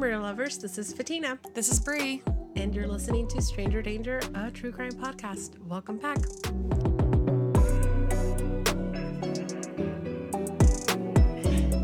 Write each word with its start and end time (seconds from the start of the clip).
murder 0.00 0.18
lovers. 0.18 0.56
This 0.56 0.78
is 0.78 0.94
Fatina, 0.94 1.38
This 1.52 1.70
is 1.70 1.78
Bree. 1.78 2.22
and 2.56 2.74
you're 2.74 2.86
listening 2.86 3.28
to 3.28 3.42
Stranger 3.42 3.82
Danger, 3.82 4.22
a 4.34 4.50
true 4.50 4.72
crime 4.72 4.92
podcast. 4.92 5.58
Welcome 5.58 5.98
back. 5.98 6.16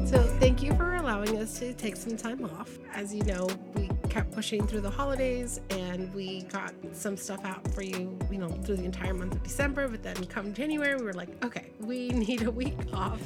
So, 0.06 0.22
thank 0.40 0.62
you 0.62 0.74
for 0.76 0.94
allowing 0.94 1.36
us 1.36 1.58
to 1.58 1.74
take 1.74 1.94
some 1.96 2.16
time 2.16 2.42
off. 2.42 2.78
As 2.94 3.14
you 3.14 3.22
know, 3.24 3.50
we 3.74 3.90
kept 4.08 4.32
pushing 4.32 4.66
through 4.66 4.80
the 4.80 4.90
holidays 4.90 5.60
and 5.68 6.12
we 6.14 6.44
got 6.44 6.72
some 6.92 7.18
stuff 7.18 7.44
out 7.44 7.70
for 7.74 7.82
you, 7.82 8.18
you 8.30 8.38
know, 8.38 8.48
through 8.48 8.76
the 8.76 8.84
entire 8.84 9.12
month 9.12 9.34
of 9.34 9.42
December. 9.42 9.88
But 9.88 10.02
then 10.02 10.24
come 10.24 10.54
January, 10.54 10.96
we 10.96 11.02
were 11.04 11.12
like, 11.12 11.44
okay, 11.44 11.66
we 11.80 12.08
need 12.12 12.44
a 12.44 12.50
week 12.50 12.78
off 12.94 13.20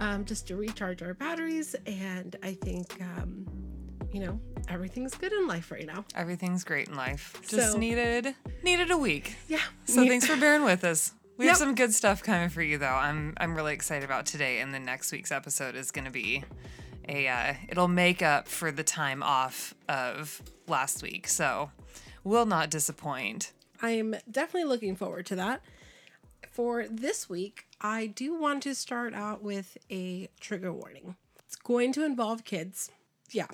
um, 0.00 0.24
just 0.24 0.48
to 0.48 0.56
recharge 0.56 1.02
our 1.02 1.12
batteries. 1.12 1.76
And 1.84 2.36
I 2.42 2.54
think, 2.54 2.86
um, 3.02 3.53
you 4.14 4.20
know, 4.20 4.40
everything's 4.68 5.14
good 5.16 5.32
in 5.32 5.48
life 5.48 5.72
right 5.72 5.84
now. 5.86 6.04
Everything's 6.14 6.62
great 6.62 6.86
in 6.88 6.94
life. 6.94 7.36
Just 7.48 7.72
So- 7.72 7.78
needed 7.78 8.34
needed 8.62 8.92
a 8.92 8.96
week. 8.96 9.34
Yeah. 9.48 9.58
So 9.86 10.06
thanks 10.06 10.24
for 10.26 10.36
bearing 10.36 10.64
with 10.64 10.84
us. 10.84 11.12
We 11.36 11.48
have 11.48 11.56
some 11.56 11.74
good 11.74 11.92
stuff 11.92 12.22
coming 12.22 12.48
for 12.48 12.62
you 12.62 12.78
though. 12.78 12.86
I'm 12.86 13.34
I'm 13.38 13.56
really 13.56 13.74
excited 13.74 14.04
about 14.04 14.24
today 14.24 14.60
and 14.60 14.72
the 14.72 14.78
next 14.78 15.10
week's 15.10 15.32
episode 15.32 15.74
is 15.74 15.90
going 15.90 16.04
to 16.04 16.12
be 16.12 16.44
a 17.08 17.26
uh, 17.26 17.54
it'll 17.68 17.88
make 17.88 18.22
up 18.22 18.46
for 18.46 18.70
the 18.70 18.84
time 18.84 19.20
off 19.20 19.74
of 19.88 20.40
last 20.68 21.02
week. 21.02 21.26
So 21.26 21.72
will 22.22 22.46
not 22.46 22.70
disappoint. 22.70 23.52
I'm 23.82 24.14
definitely 24.30 24.68
looking 24.68 24.94
forward 24.94 25.26
to 25.26 25.34
that. 25.34 25.60
For 26.52 26.86
this 26.88 27.28
week, 27.28 27.66
I 27.80 28.06
do 28.06 28.38
want 28.38 28.62
to 28.62 28.74
start 28.76 29.12
out 29.12 29.42
with 29.42 29.76
a 29.90 30.28
trigger 30.38 30.72
warning. 30.72 31.16
It's 31.44 31.56
going 31.56 31.92
to 31.94 32.04
involve 32.04 32.44
kids. 32.44 32.92
Yeah. 33.34 33.46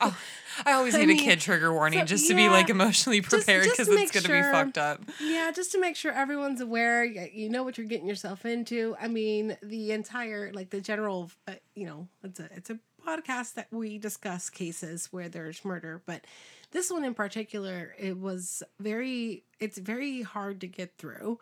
I 0.00 0.72
always 0.72 0.94
I 0.96 1.00
need 1.00 1.08
mean, 1.08 1.18
a 1.20 1.22
kid 1.22 1.40
trigger 1.40 1.72
warning 1.72 2.00
so- 2.00 2.04
just 2.06 2.26
to 2.28 2.34
be 2.34 2.48
like 2.48 2.70
emotionally 2.70 3.20
prepared 3.20 3.64
because 3.64 3.86
it's 3.88 4.10
going 4.10 4.22
to 4.22 4.28
sure- 4.28 4.42
be 4.42 4.50
fucked 4.50 4.78
up. 4.78 5.02
yeah, 5.20 5.50
just 5.54 5.72
to 5.72 5.80
make 5.80 5.94
sure 5.96 6.10
everyone's 6.12 6.60
aware, 6.60 7.04
you 7.04 7.48
know 7.50 7.62
what 7.62 7.76
you're 7.76 7.86
getting 7.86 8.08
yourself 8.08 8.44
into. 8.46 8.96
I 9.00 9.08
mean, 9.08 9.56
the 9.62 9.92
entire 9.92 10.52
like 10.52 10.70
the 10.70 10.80
general, 10.80 11.30
uh, 11.46 11.52
you 11.74 11.86
know, 11.86 12.08
it's 12.22 12.40
a 12.40 12.48
it's 12.54 12.70
a 12.70 12.78
podcast 13.06 13.54
that 13.54 13.68
we 13.70 13.98
discuss 13.98 14.48
cases 14.48 15.08
where 15.10 15.28
there's 15.28 15.62
murder, 15.64 16.00
but 16.06 16.24
this 16.70 16.90
one 16.90 17.04
in 17.04 17.12
particular, 17.14 17.94
it 17.98 18.18
was 18.18 18.62
very 18.80 19.44
it's 19.60 19.76
very 19.78 20.22
hard 20.22 20.60
to 20.62 20.66
get 20.66 20.96
through. 20.96 21.38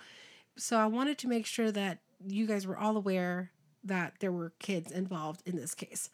So 0.57 0.77
I 0.77 0.87
wanted 0.87 1.17
to 1.19 1.29
make 1.29 1.47
sure 1.47 1.71
that 1.71 1.99
you 2.27 2.47
guys 2.47 2.67
were 2.67 2.77
all 2.77 2.97
aware 2.97 3.53
that 3.85 4.15
there 4.21 4.33
were 4.33 4.53
kids 4.59 4.91
involved 4.93 5.43
in 5.47 5.57
this 5.57 5.75
case. 5.75 6.11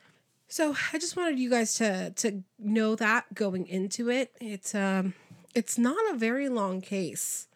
So 0.48 0.74
I 0.92 0.98
just 0.98 1.14
wanted 1.16 1.38
you 1.38 1.50
guys 1.50 1.74
to 1.74 2.10
to 2.16 2.42
know 2.58 2.94
that 2.96 3.34
going 3.34 3.66
into 3.66 4.10
it. 4.10 4.32
It's 4.40 4.74
um 4.74 5.14
it's 5.54 5.76
not 5.78 5.98
a 6.10 6.16
very 6.16 6.48
long 6.48 6.80
case, 6.80 7.48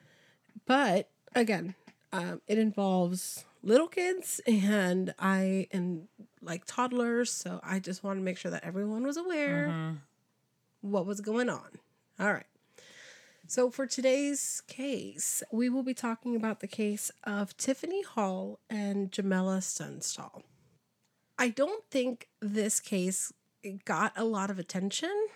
but 0.67 1.09
again, 1.35 1.75
um, 2.13 2.41
it 2.47 2.59
involves 2.59 3.45
little 3.63 3.89
kids 3.89 4.41
and 4.47 5.15
I 5.19 5.69
and 5.73 6.09
like 6.43 6.65
toddlers. 6.67 7.31
So 7.33 7.61
I 7.63 7.79
just 7.79 8.05
want 8.05 8.19
to 8.19 8.23
make 8.23 8.37
sure 8.37 8.51
that 8.51 8.65
everyone 8.65 9.05
was 9.05 9.17
aware 9.17 9.67
what 10.83 11.07
was 11.07 11.21
going 11.21 11.49
on. 11.49 11.79
All 12.21 12.33
right. 12.33 12.47
So 13.47 13.71
for 13.71 13.87
today's 13.87 14.63
case, 14.67 15.43
we 15.51 15.69
will 15.69 15.83
be 15.83 15.95
talking 15.95 16.37
about 16.37 16.61
the 16.61 16.67
case 16.67 17.11
of 17.25 17.57
Tiffany 17.57 18.03
Hall 18.03 18.59
and 18.71 19.11
Jamela 19.11 19.61
Tunstall. 19.77 20.43
I 21.43 21.49
don't 21.49 21.85
think 21.91 22.29
this 22.41 22.79
case 22.79 23.33
got 23.85 24.13
a 24.15 24.25
lot 24.25 24.49
of 24.49 24.61
attention 24.61 25.27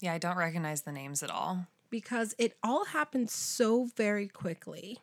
Yeah, 0.00 0.12
I 0.12 0.18
don't 0.18 0.36
recognize 0.36 0.82
the 0.82 0.92
names 0.92 1.22
at 1.22 1.30
all. 1.30 1.66
because 1.88 2.34
it 2.36 2.58
all 2.62 2.84
happened 2.84 3.30
so 3.30 3.86
very 3.96 4.28
quickly 4.28 4.98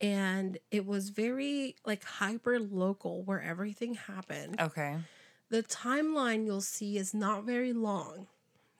and 0.00 0.58
it 0.72 0.84
was 0.84 1.10
very 1.10 1.76
like 1.86 2.02
hyper 2.02 2.58
local 2.58 3.22
where 3.22 3.40
everything 3.40 3.94
happened. 3.94 4.60
Okay. 4.60 4.96
The 5.48 5.62
timeline 5.62 6.44
you'll 6.44 6.60
see 6.60 6.98
is 6.98 7.14
not 7.14 7.44
very 7.44 7.72
long. 7.72 8.26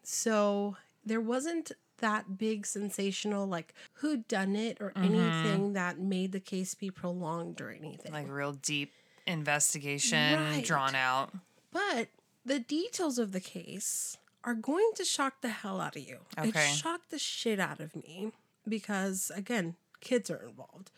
So 0.03 0.76
there 1.04 1.20
wasn't 1.20 1.70
that 1.98 2.38
big 2.38 2.66
sensational 2.66 3.47
like 3.47 3.72
who 3.94 4.16
done 4.16 4.56
it 4.56 4.78
or 4.81 4.91
mm-hmm. 4.91 5.14
anything 5.14 5.72
that 5.75 6.00
made 6.00 6.32
the 6.32 6.41
case 6.41 6.75
be 6.75 6.91
prolonged 6.91 7.60
or 7.60 7.70
anything. 7.70 8.12
Like 8.12 8.28
real 8.28 8.53
deep 8.53 8.92
investigation 9.28 10.38
Right. 10.40 10.64
drawn 10.64 10.94
out. 10.94 11.32
But 11.72 12.08
the 12.44 12.58
details 12.58 13.18
of 13.18 13.32
the 13.32 13.40
case 13.40 14.16
are 14.44 14.54
going 14.54 14.90
to 14.96 15.04
shock 15.04 15.40
the 15.42 15.48
hell 15.50 15.80
out 15.80 15.96
of 15.96 16.02
you. 16.02 16.20
It 16.38 16.54
shocked 16.56 17.10
the 17.10 17.18
shit 17.18 17.60
out 17.60 17.80
of 17.80 17.94
me 17.94 18.32
because, 18.66 19.30
again, 19.34 19.76
kids 20.00 20.30
are 20.30 20.42
involved. 20.42 20.90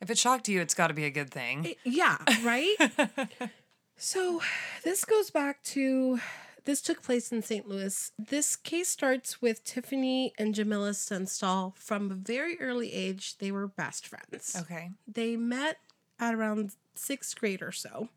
If 0.00 0.10
it 0.10 0.18
shocked 0.18 0.48
you, 0.48 0.60
it's 0.60 0.74
got 0.74 0.88
to 0.88 0.94
be 0.94 1.04
a 1.04 1.10
good 1.10 1.30
thing. 1.30 1.64
It- 1.64 1.78
yeah, 1.84 2.18
right? 2.44 2.76
so 3.96 4.40
this 4.82 5.04
goes 5.04 5.30
back 5.30 5.62
to 5.64 6.20
this 6.64 6.80
took 6.80 7.02
place 7.02 7.30
in 7.30 7.42
St. 7.42 7.68
Louis. 7.68 8.10
This 8.18 8.56
case 8.56 8.88
starts 8.88 9.42
with 9.42 9.64
Tiffany 9.64 10.32
and 10.38 10.54
Jamila 10.54 10.94
Tunstall 10.94 11.74
from 11.76 12.10
a 12.10 12.14
very 12.14 12.58
early 12.60 12.92
age. 12.92 13.36
They 13.38 13.52
were 13.52 13.66
best 13.68 14.06
friends. 14.06 14.56
Okay. 14.60 14.90
They 15.06 15.36
met 15.36 15.78
at 16.18 16.34
around 16.34 16.72
sixth 16.94 17.38
grade 17.38 17.62
or 17.62 17.72
so. 17.72 18.08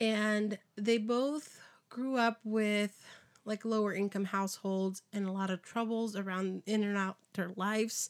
And 0.00 0.58
they 0.76 0.98
both 0.98 1.60
grew 1.88 2.16
up 2.16 2.40
with 2.44 3.04
like 3.44 3.64
lower 3.64 3.92
income 3.92 4.26
households 4.26 5.02
and 5.12 5.26
a 5.26 5.32
lot 5.32 5.50
of 5.50 5.62
troubles 5.62 6.16
around 6.16 6.62
in 6.66 6.82
and 6.84 6.96
out 6.96 7.16
their 7.34 7.50
lives. 7.56 8.08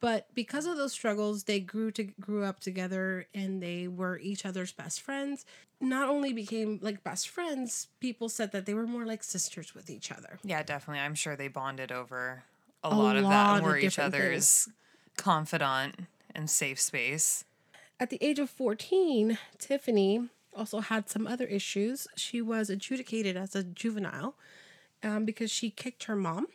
But 0.00 0.26
because 0.34 0.66
of 0.66 0.76
those 0.76 0.92
struggles, 0.92 1.44
they 1.44 1.60
grew 1.60 1.92
to 1.92 2.04
grew 2.04 2.44
up 2.44 2.58
together 2.58 3.26
and 3.32 3.62
they 3.62 3.86
were 3.86 4.18
each 4.18 4.44
other's 4.44 4.72
best 4.72 5.00
friends. 5.00 5.44
Not 5.80 6.08
only 6.08 6.32
became 6.32 6.80
like 6.82 7.04
best 7.04 7.28
friends, 7.28 7.88
people 8.00 8.28
said 8.28 8.50
that 8.52 8.66
they 8.66 8.74
were 8.74 8.86
more 8.86 9.06
like 9.06 9.22
sisters 9.22 9.74
with 9.74 9.88
each 9.88 10.10
other. 10.10 10.40
Yeah, 10.42 10.62
definitely. 10.64 11.02
I'm 11.02 11.14
sure 11.14 11.36
they 11.36 11.48
bonded 11.48 11.92
over 11.92 12.42
a, 12.82 12.88
A 12.88 12.90
lot 12.90 13.16
of 13.16 13.22
that 13.22 13.56
and 13.58 13.64
were 13.64 13.76
each 13.76 13.98
other's 13.98 14.68
confidant 15.16 15.94
and 16.34 16.50
safe 16.50 16.80
space. 16.80 17.44
At 18.02 18.10
the 18.10 18.18
age 18.20 18.40
of 18.40 18.50
14, 18.50 19.38
Tiffany 19.58 20.28
also 20.56 20.80
had 20.80 21.08
some 21.08 21.24
other 21.28 21.44
issues. 21.46 22.08
She 22.16 22.42
was 22.42 22.68
adjudicated 22.68 23.36
as 23.36 23.54
a 23.54 23.62
juvenile 23.62 24.34
um, 25.04 25.24
because 25.24 25.52
she 25.52 25.70
kicked 25.70 26.04
her 26.04 26.16
mom. 26.16 26.48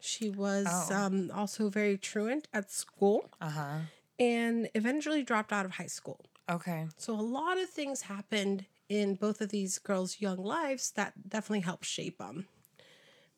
She 0.00 0.30
was 0.30 0.66
Oh. 0.90 0.94
um, 0.94 1.30
also 1.34 1.68
very 1.68 1.98
truant 1.98 2.48
at 2.54 2.70
school 2.70 3.28
Uh 3.42 3.50
huh. 3.50 3.78
and 4.18 4.70
eventually 4.74 5.22
dropped 5.22 5.52
out 5.52 5.66
of 5.66 5.72
high 5.72 5.86
school. 5.98 6.20
Okay. 6.48 6.86
So 6.96 7.12
a 7.12 7.20
lot 7.20 7.58
of 7.58 7.68
things 7.68 8.02
happened 8.02 8.64
in 8.88 9.16
both 9.16 9.42
of 9.42 9.50
these 9.50 9.78
girls' 9.78 10.22
young 10.22 10.38
lives 10.42 10.92
that 10.92 11.28
definitely 11.28 11.60
helped 11.60 11.84
shape 11.84 12.16
them. 12.16 12.46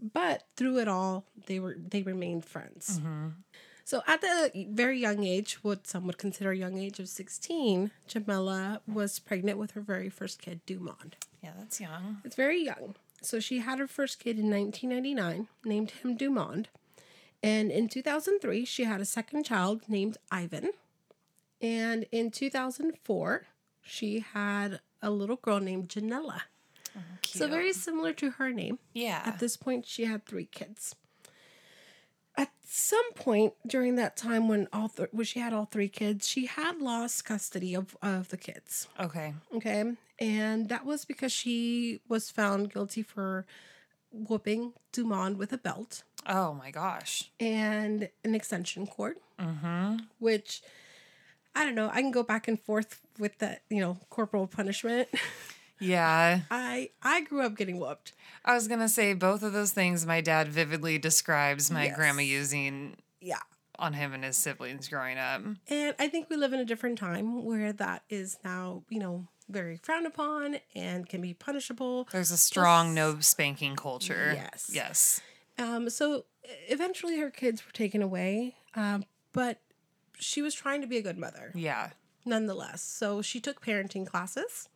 But 0.01 0.45
through 0.57 0.79
it 0.79 0.87
all, 0.87 1.25
they 1.49 1.59
were 1.59 1.75
they 1.77 2.03
remained 2.03 2.45
friends. 2.45 3.01
So 3.89 4.03
at 4.07 4.21
the 4.21 4.67
very 4.69 5.01
young 5.01 5.25
age, 5.25 5.61
what 5.63 5.87
some 5.87 6.07
would 6.07 6.19
consider 6.19 6.51
a 6.51 6.57
young 6.59 6.77
age 6.77 7.01
of 7.01 7.09
16, 7.09 7.91
Jamela 8.07 8.81
was 8.87 9.19
pregnant 9.19 9.57
with 9.57 9.71
her 9.71 9.81
very 9.81 10.11
first 10.11 10.43
kid, 10.43 10.61
Dumond. 10.67 11.15
Yeah, 11.43 11.53
that's 11.59 11.81
young. 11.81 12.19
It's 12.23 12.37
very 12.37 12.63
young. 12.63 12.97
So 13.23 13.41
she 13.41 13.61
had 13.61 13.79
her 13.79 13.87
first 13.87 14.21
kid 14.21 14.39
in 14.39 14.51
1999, 14.51 15.49
named 15.65 15.93
him 15.93 16.19
Dumond. 16.19 16.67
And 17.43 17.71
in 17.71 17.89
2003, 17.89 18.67
she 18.67 18.85
had 18.85 19.01
a 19.01 19.07
second 19.07 19.45
child 19.45 19.81
named 19.89 20.19
Ivan. 20.31 20.73
And 21.63 22.05
in 22.13 22.31
2004, 22.31 23.47
she 23.81 24.21
had 24.35 24.81
a 25.01 25.09
little 25.09 25.37
girl 25.37 25.61
named 25.61 25.89
Janella. 25.89 26.43
Oh, 26.95 27.01
so 27.25 27.49
very 27.49 27.73
similar 27.73 28.13
to 28.13 28.33
her 28.33 28.51
name. 28.53 28.81
yeah. 28.93 29.23
At 29.25 29.39
this 29.39 29.57
point, 29.57 29.87
she 29.87 30.05
had 30.05 30.27
three 30.27 30.45
kids. 30.45 30.95
Some 32.89 33.13
point 33.13 33.53
during 33.67 33.97
that 33.97 34.17
time 34.17 34.49
when 34.49 34.67
all 34.73 34.89
th- 34.89 35.11
when 35.13 35.27
she 35.27 35.41
had 35.41 35.53
all 35.53 35.67
three 35.67 35.89
kids, 35.89 36.27
she 36.27 36.47
had 36.47 36.81
lost 36.81 37.25
custody 37.27 37.75
of, 37.75 37.97
of 38.01 38.29
the 38.31 38.39
kids. 38.39 38.89
okay. 38.99 39.35
Okay. 39.57 39.93
And 40.19 40.69
that 40.71 40.87
was 40.87 41.05
because 41.05 41.31
she 41.31 42.01
was 42.09 42.31
found 42.31 42.73
guilty 42.73 43.03
for 43.03 43.45
whooping 44.11 44.73
Dumond 44.93 45.37
with 45.37 45.53
a 45.53 45.59
belt 45.59 46.03
Oh 46.27 46.55
my 46.55 46.71
gosh. 46.71 47.31
and 47.39 48.09
an 48.25 48.35
extension 48.35 48.87
cord, 48.87 49.17
Mm-hmm. 49.39 49.97
which 50.19 50.63
I 51.55 51.65
don't 51.65 51.75
know. 51.75 51.91
I 51.93 52.01
can 52.01 52.11
go 52.11 52.23
back 52.23 52.49
and 52.49 52.59
forth 52.59 53.01
with 53.19 53.37
that, 53.39 53.63
you 53.69 53.81
know, 53.81 53.99
corporal 54.11 54.47
punishment. 54.47 55.09
Yeah. 55.81 56.41
I 56.51 56.91
I 57.03 57.21
grew 57.23 57.43
up 57.43 57.57
getting 57.57 57.79
whooped. 57.79 58.13
I 58.45 58.55
was 58.55 58.69
gonna 58.69 58.89
say 58.89 59.15
both 59.15 59.43
of 59.43 59.53
those 59.53 59.73
things 59.73 60.07
my 60.07 60.21
dad 60.21 60.49
vividly 60.49 60.99
describes 60.99 61.71
my 61.71 61.87
Yes. 61.87 61.97
grandma 61.97 62.23
using 62.23 62.97
Yeah. 63.21 63.41
on 63.79 63.93
him 63.93 64.13
and 64.13 64.25
his 64.25 64.37
siblings 64.37 64.89
growing 64.89 65.19
up. 65.19 65.43
And 65.69 65.95
I 65.99 66.09
think 66.09 66.29
we 66.31 66.37
live 66.37 66.53
in 66.53 66.61
a 66.61 66.65
different 66.65 66.99
time 66.99 67.45
where 67.45 67.73
that 67.75 68.03
is 68.09 68.39
now, 68.45 68.83
you 68.89 68.99
know, 68.99 69.29
very 69.49 69.77
frowned 69.77 70.07
upon 70.07 70.59
and 70.75 71.09
can 71.09 71.21
be 71.23 71.33
punishable. 71.33 72.07
There's 72.11 72.31
a 72.31 72.37
strong 72.37 72.93
no 72.95 73.21
spanking 73.21 73.77
culture. 73.77 74.33
Yes. 74.35 74.71
Yes. 74.73 75.21
Um, 75.59 75.89
so 75.91 76.25
eventually 76.69 77.19
her 77.19 77.31
kids 77.31 77.65
were 77.65 77.73
taken 77.73 78.03
away, 78.03 78.57
um, 78.75 79.05
but 79.33 79.61
she 80.19 80.43
was 80.43 80.55
trying 80.55 80.81
to 80.81 80.87
be 80.87 80.97
a 80.99 81.03
good 81.03 81.17
mother 81.19 81.53
Yeah. 81.55 81.91
nonetheless. 82.25 82.83
So 82.83 83.23
she 83.23 83.41
took 83.41 83.65
parenting 83.65 84.07
classes 84.07 84.69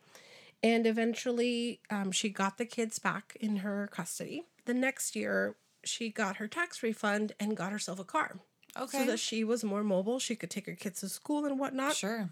and 0.62 0.87
eventually 0.87 1.81
um, 1.91 2.12
she 2.12 2.29
got 2.29 2.59
the 2.59 2.64
kids 2.67 2.99
back 2.99 3.37
in 3.41 3.56
her 3.59 3.88
custody. 3.93 4.44
The 4.64 4.75
next 4.75 5.17
year, 5.17 5.56
she 5.85 6.09
got 6.11 6.37
her 6.37 6.47
tax 6.49 6.82
refund 6.82 7.32
and 7.41 7.56
got 7.56 7.73
herself 7.73 7.99
a 7.99 8.05
car. 8.05 8.38
Okay. 8.79 8.99
So 8.99 9.05
that 9.06 9.19
she 9.19 9.44
was 9.44 9.64
more 9.64 9.82
mobile. 9.85 10.19
She 10.19 10.37
could 10.37 10.50
take 10.50 10.67
her 10.67 10.75
kids 10.75 11.00
to 11.00 11.09
school 11.09 11.44
and 11.44 11.59
whatnot. 11.59 11.94
sure. 11.97 12.31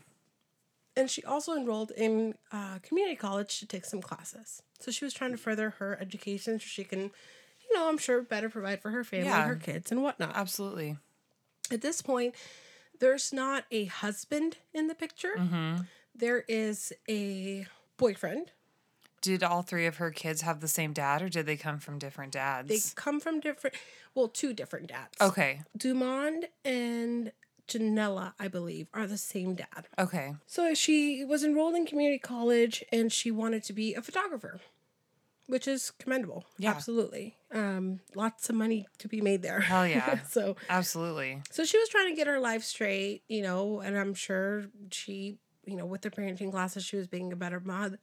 And 0.96 1.08
she 1.10 1.22
also 1.24 1.54
enrolled 1.56 1.92
in 1.92 2.34
uh, 2.52 2.78
community 2.82 3.16
college 3.16 3.58
to 3.60 3.66
take 3.66 3.84
some 3.84 4.00
classes. 4.02 4.62
So 4.80 4.90
she 4.90 5.04
was 5.04 5.14
trying 5.14 5.30
to 5.32 5.36
further 5.36 5.70
her 5.78 5.96
education 6.00 6.58
so 6.58 6.64
she 6.66 6.82
can, 6.84 7.00
you 7.00 7.74
know, 7.74 7.88
I'm 7.88 7.98
sure 7.98 8.22
better 8.22 8.48
provide 8.48 8.80
for 8.82 8.90
her 8.90 9.04
family, 9.04 9.26
Yeah. 9.26 9.46
her 9.46 9.56
kids, 9.56 9.90
and 9.92 10.02
whatnot. 10.02 10.32
Absolutely. 10.34 10.96
At 11.70 11.80
this 11.82 12.02
point, 12.02 12.34
there's 12.98 13.32
not 13.32 13.64
a 13.70 13.84
husband 13.86 14.56
in 14.74 14.88
the 14.88 14.94
picture. 14.94 15.34
There 16.14 16.44
is 16.48 16.92
a 17.08 17.66
boyfriend. 18.00 18.50
Did 19.22 19.42
all 19.44 19.62
three 19.62 19.84
of 19.86 19.98
her 19.98 20.10
kids 20.10 20.40
have 20.40 20.60
the 20.60 20.68
same 20.68 20.92
dad 20.94 21.20
or 21.20 21.28
did 21.28 21.44
they 21.46 21.56
come 21.56 21.78
from 21.78 21.98
different 21.98 22.32
dads? 22.32 22.68
They 22.68 22.80
come 22.94 23.20
from 23.20 23.38
different, 23.40 23.76
well, 24.14 24.28
two 24.28 24.54
different 24.54 24.86
dads. 24.88 25.16
okay. 25.20 25.60
Dumond 25.76 26.44
and 26.64 27.32
Janella, 27.68 28.32
I 28.40 28.48
believe, 28.48 28.88
are 28.94 29.06
the 29.06 29.18
same 29.18 29.54
dad. 29.54 29.88
Okay. 29.98 30.34
So 30.46 30.72
she 30.74 31.24
was 31.24 31.44
enrolled 31.44 31.74
in 31.76 31.84
community 31.86 32.18
college 32.18 32.82
and 32.90 33.12
she 33.12 33.30
wanted 33.30 33.62
to 33.64 33.72
be 33.74 33.94
a 33.94 34.00
photographer, 34.02 34.58
which 35.46 35.68
is 35.68 35.92
commendable. 35.98 36.46
Yeah. 36.58 36.70
Absolutely. 36.70 37.36
Um, 37.52 38.00
lots 38.14 38.48
of 38.48 38.56
money 38.56 38.88
to 38.98 39.06
be 39.08 39.20
made 39.20 39.42
there. 39.42 39.60
Hell 39.60 39.86
yeah. 39.86 40.22
so 40.28 40.56
Absolutely. 40.70 41.42
so 41.50 41.64
she 41.64 41.78
was 41.78 41.88
trying 41.90 42.08
to 42.08 42.16
get 42.16 42.26
her 42.26 42.40
life 42.40 42.64
straight, 42.64 43.22
you 43.28 43.42
know, 43.42 43.80
and 43.80 43.98
I'm 43.98 44.14
sure 44.14 44.64
she, 44.90 45.36
you 45.70 45.76
know, 45.76 45.86
with 45.86 46.02
the 46.02 46.10
parenting 46.10 46.50
classes, 46.50 46.84
she 46.84 46.96
was 46.96 47.06
being 47.06 47.32
a 47.32 47.36
better 47.36 47.60
mother, 47.60 47.98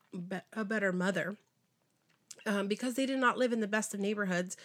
a 0.54 0.66
better 0.66 0.92
mother. 0.94 1.38
Um, 2.46 2.68
because 2.68 2.94
they 2.94 3.06
did 3.06 3.20
not 3.20 3.38
live 3.38 3.52
in 3.52 3.60
the 3.60 3.68
best 3.68 3.94
of 3.94 4.00
neighborhoods, 4.00 4.56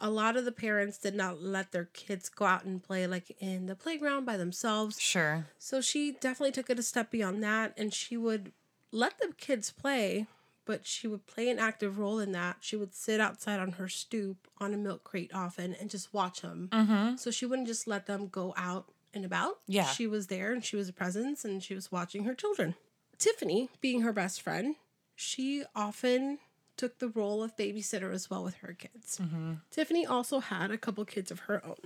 a 0.00 0.10
lot 0.10 0.36
of 0.36 0.44
the 0.44 0.52
parents 0.52 0.98
did 0.98 1.14
not 1.14 1.42
let 1.42 1.72
their 1.72 1.84
kids 1.84 2.28
go 2.28 2.46
out 2.46 2.64
and 2.64 2.82
play 2.82 3.06
like 3.06 3.36
in 3.38 3.66
the 3.66 3.76
playground 3.76 4.24
by 4.24 4.36
themselves. 4.36 4.98
Sure. 4.98 5.46
So 5.58 5.80
she 5.80 6.12
definitely 6.12 6.52
took 6.52 6.70
it 6.70 6.78
a 6.78 6.82
step 6.82 7.10
beyond 7.10 7.42
that, 7.44 7.74
and 7.76 7.92
she 7.92 8.16
would 8.16 8.52
let 8.90 9.18
the 9.18 9.32
kids 9.36 9.70
play, 9.70 10.26
but 10.64 10.86
she 10.86 11.06
would 11.06 11.26
play 11.26 11.48
an 11.50 11.58
active 11.58 11.98
role 11.98 12.18
in 12.18 12.32
that. 12.32 12.56
She 12.60 12.76
would 12.76 12.94
sit 12.94 13.20
outside 13.20 13.60
on 13.60 13.72
her 13.72 13.88
stoop 13.88 14.48
on 14.58 14.74
a 14.74 14.78
milk 14.78 15.04
crate 15.04 15.30
often 15.34 15.74
and 15.74 15.90
just 15.90 16.12
watch 16.12 16.40
them. 16.40 16.68
Mm-hmm. 16.72 17.16
So 17.16 17.30
she 17.30 17.46
wouldn't 17.46 17.68
just 17.68 17.86
let 17.86 18.06
them 18.06 18.28
go 18.28 18.54
out 18.56 18.86
and 19.14 19.24
about. 19.24 19.56
Yeah. 19.66 19.86
She 19.86 20.06
was 20.06 20.28
there 20.28 20.52
and 20.52 20.64
she 20.64 20.76
was 20.76 20.88
a 20.88 20.92
presence 20.92 21.44
and 21.44 21.62
she 21.62 21.74
was 21.74 21.90
watching 21.90 22.24
her 22.24 22.34
children. 22.34 22.74
Tiffany, 23.18 23.68
being 23.80 24.00
her 24.02 24.12
best 24.12 24.40
friend, 24.40 24.76
she 25.14 25.64
often 25.74 26.38
took 26.76 26.98
the 26.98 27.08
role 27.08 27.42
of 27.42 27.56
babysitter 27.56 28.12
as 28.12 28.30
well 28.30 28.42
with 28.42 28.56
her 28.56 28.72
kids. 28.72 29.18
Mm-hmm. 29.22 29.54
Tiffany 29.70 30.06
also 30.06 30.40
had 30.40 30.70
a 30.70 30.78
couple 30.78 31.04
kids 31.04 31.30
of 31.30 31.40
her 31.40 31.64
own. 31.64 31.76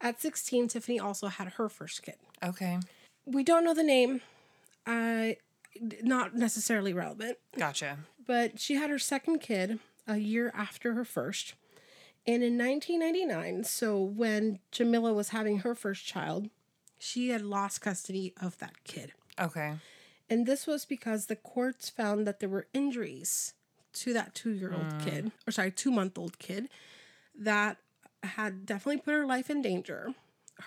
At 0.00 0.20
16, 0.20 0.68
Tiffany 0.68 1.00
also 1.00 1.26
had 1.28 1.54
her 1.54 1.68
first 1.68 2.02
kid. 2.02 2.16
Okay. 2.44 2.78
We 3.24 3.42
don't 3.42 3.64
know 3.64 3.74
the 3.74 3.82
name. 3.82 4.20
Uh, 4.86 5.30
not 6.02 6.34
necessarily 6.34 6.92
relevant, 6.92 7.38
Gotcha. 7.58 7.98
but 8.24 8.60
she 8.60 8.74
had 8.74 8.90
her 8.90 8.98
second 8.98 9.40
kid 9.40 9.80
a 10.06 10.18
year 10.18 10.52
after 10.54 10.94
her 10.94 11.04
first. 11.04 11.54
And 12.26 12.42
in 12.42 12.58
1999, 12.58 13.64
so 13.64 14.00
when 14.00 14.58
Jamila 14.72 15.12
was 15.12 15.28
having 15.28 15.58
her 15.58 15.74
first 15.74 16.04
child, 16.04 16.50
she 16.98 17.28
had 17.28 17.42
lost 17.42 17.80
custody 17.80 18.34
of 18.40 18.58
that 18.58 18.82
kid. 18.84 19.12
Okay. 19.40 19.74
And 20.28 20.44
this 20.46 20.66
was 20.66 20.84
because 20.84 21.26
the 21.26 21.36
courts 21.36 21.88
found 21.88 22.26
that 22.26 22.40
there 22.40 22.48
were 22.48 22.66
injuries 22.74 23.54
to 23.94 24.12
that 24.12 24.34
two 24.34 24.50
year 24.50 24.72
old 24.72 24.88
mm. 24.88 25.04
kid, 25.04 25.32
or 25.46 25.52
sorry, 25.52 25.70
two 25.70 25.90
month 25.90 26.18
old 26.18 26.38
kid, 26.38 26.68
that 27.38 27.78
had 28.22 28.66
definitely 28.66 29.00
put 29.00 29.14
her 29.14 29.26
life 29.26 29.48
in 29.50 29.62
danger. 29.62 30.14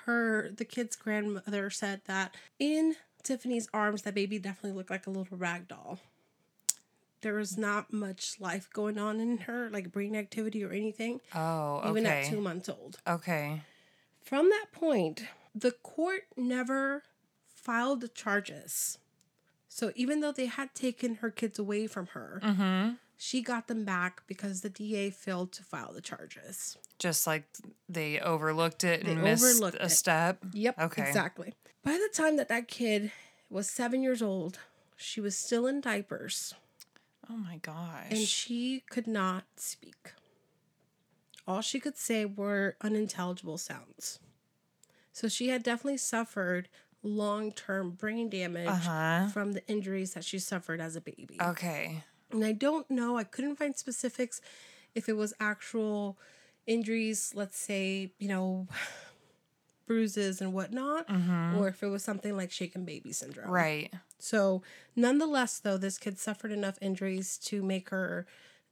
Her, 0.06 0.50
the 0.56 0.66
kid's 0.66 0.96
grandmother 0.96 1.70
said 1.70 2.02
that 2.06 2.36
in 2.58 2.96
Tiffany's 3.24 3.68
arms, 3.74 4.04
that 4.04 4.16
baby 4.16 4.40
definitely 4.40 4.78
looked 4.78 4.90
like 4.92 5.08
a 5.08 5.10
little 5.10 5.38
rag 5.38 5.68
doll. 5.68 6.00
There 7.22 7.34
was 7.36 7.58
not 7.58 7.92
much 7.92 8.40
life 8.40 8.70
going 8.72 8.98
on 8.98 9.20
in 9.20 9.40
her, 9.40 9.70
like 9.70 9.92
brain 9.92 10.16
activity 10.16 10.64
or 10.64 10.72
anything, 10.72 11.20
Oh, 11.36 11.82
even 11.90 12.06
at 12.06 12.26
two 12.26 12.40
months 12.42 12.70
old. 12.70 13.00
Okay. 13.08 13.62
From 14.22 14.50
that 14.50 14.68
point, 14.72 15.24
the 15.54 15.72
court 15.72 16.24
never 16.38 17.04
filed 17.54 18.02
the 18.02 18.08
charges. 18.08 19.00
So 19.68 19.92
even 19.96 20.22
though 20.22 20.32
they 20.32 20.46
had 20.46 20.74
taken 20.74 21.16
her 21.16 21.30
kids 21.30 21.60
away 21.60 21.88
from 21.88 22.08
her, 22.08 22.42
Mm-hmm. 22.44 22.94
she 23.18 23.42
got 23.42 23.68
them 23.68 23.84
back 23.86 24.24
because 24.28 24.62
the 24.62 24.70
DA 24.70 25.10
failed 25.10 25.52
to 25.54 25.64
file 25.64 25.92
the 25.94 26.02
charges. 26.02 26.78
Just 27.00 27.28
like 27.28 27.44
they 27.90 28.20
overlooked 28.20 28.84
it 28.84 29.04
They 29.04 29.12
and 29.12 29.24
missed 29.24 29.44
overlooked 29.44 29.78
a 29.82 29.86
it. 29.86 29.90
step. 29.90 30.40
Yep, 30.54 30.80
Okay. 30.80 31.02
exactly. 31.08 31.54
By 31.84 31.94
the 31.94 32.10
time 32.14 32.38
that 32.38 32.50
that 32.50 32.68
kid 32.68 33.12
was 33.50 33.70
seven 33.70 34.02
years 34.02 34.22
old, 34.22 34.60
she 34.96 35.20
was 35.22 35.36
still 35.38 35.68
in 35.68 35.82
diapers 35.82 36.54
Oh 37.30 37.38
my 37.38 37.58
gosh. 37.58 38.08
and 38.10 38.20
she 38.20 38.84
could 38.90 39.08
not 39.08 39.46
speak. 39.56 40.14
All 41.48 41.62
she 41.62 41.80
could 41.80 41.98
say 41.98 42.26
were 42.26 42.76
unintelligible 42.82 43.58
sounds. 43.58 44.20
So 45.12 45.28
she 45.28 45.50
had 45.50 45.64
definitely 45.64 45.98
suffered 45.98 46.70
long 47.04 47.52
term 47.52 47.92
brain 47.92 48.30
damage 48.30 48.68
uh-huh. 48.68 49.28
from 49.30 49.54
the 49.54 49.66
injuries 49.68 50.14
that 50.14 50.24
she 50.24 50.40
suffered 50.40 50.82
as 50.82 50.96
a 50.96 51.02
baby. 51.02 51.38
Okay. 51.42 52.04
And 52.32 52.44
I 52.46 52.52
don't 52.52 52.90
know, 52.90 53.18
I 53.18 53.24
couldn't 53.24 53.56
find 53.56 53.76
specifics 53.76 54.42
if 54.96 55.10
it 55.10 55.18
was 55.18 55.34
actual 55.40 56.18
injuries, 56.68 57.32
let's 57.36 57.58
say, 57.58 58.12
you 58.20 58.28
know, 58.28 58.68
bruises 59.90 60.40
and 60.40 60.54
whatnot, 60.54 61.08
mm-hmm. 61.08 61.58
or 61.58 61.68
if 61.68 61.82
it 61.82 61.88
was 61.88 62.04
something 62.04 62.38
like 62.38 62.52
shaken 62.52 62.86
baby 62.86 63.12
syndrome. 63.12 63.50
Right. 63.50 63.92
So, 64.20 64.62
nonetheless, 64.96 65.58
though, 65.58 65.78
this 65.78 65.98
kid 65.98 66.20
suffered 66.20 66.52
enough 66.52 66.78
injuries 66.80 67.40
to 67.46 67.64
make 67.64 67.90
her 67.90 68.28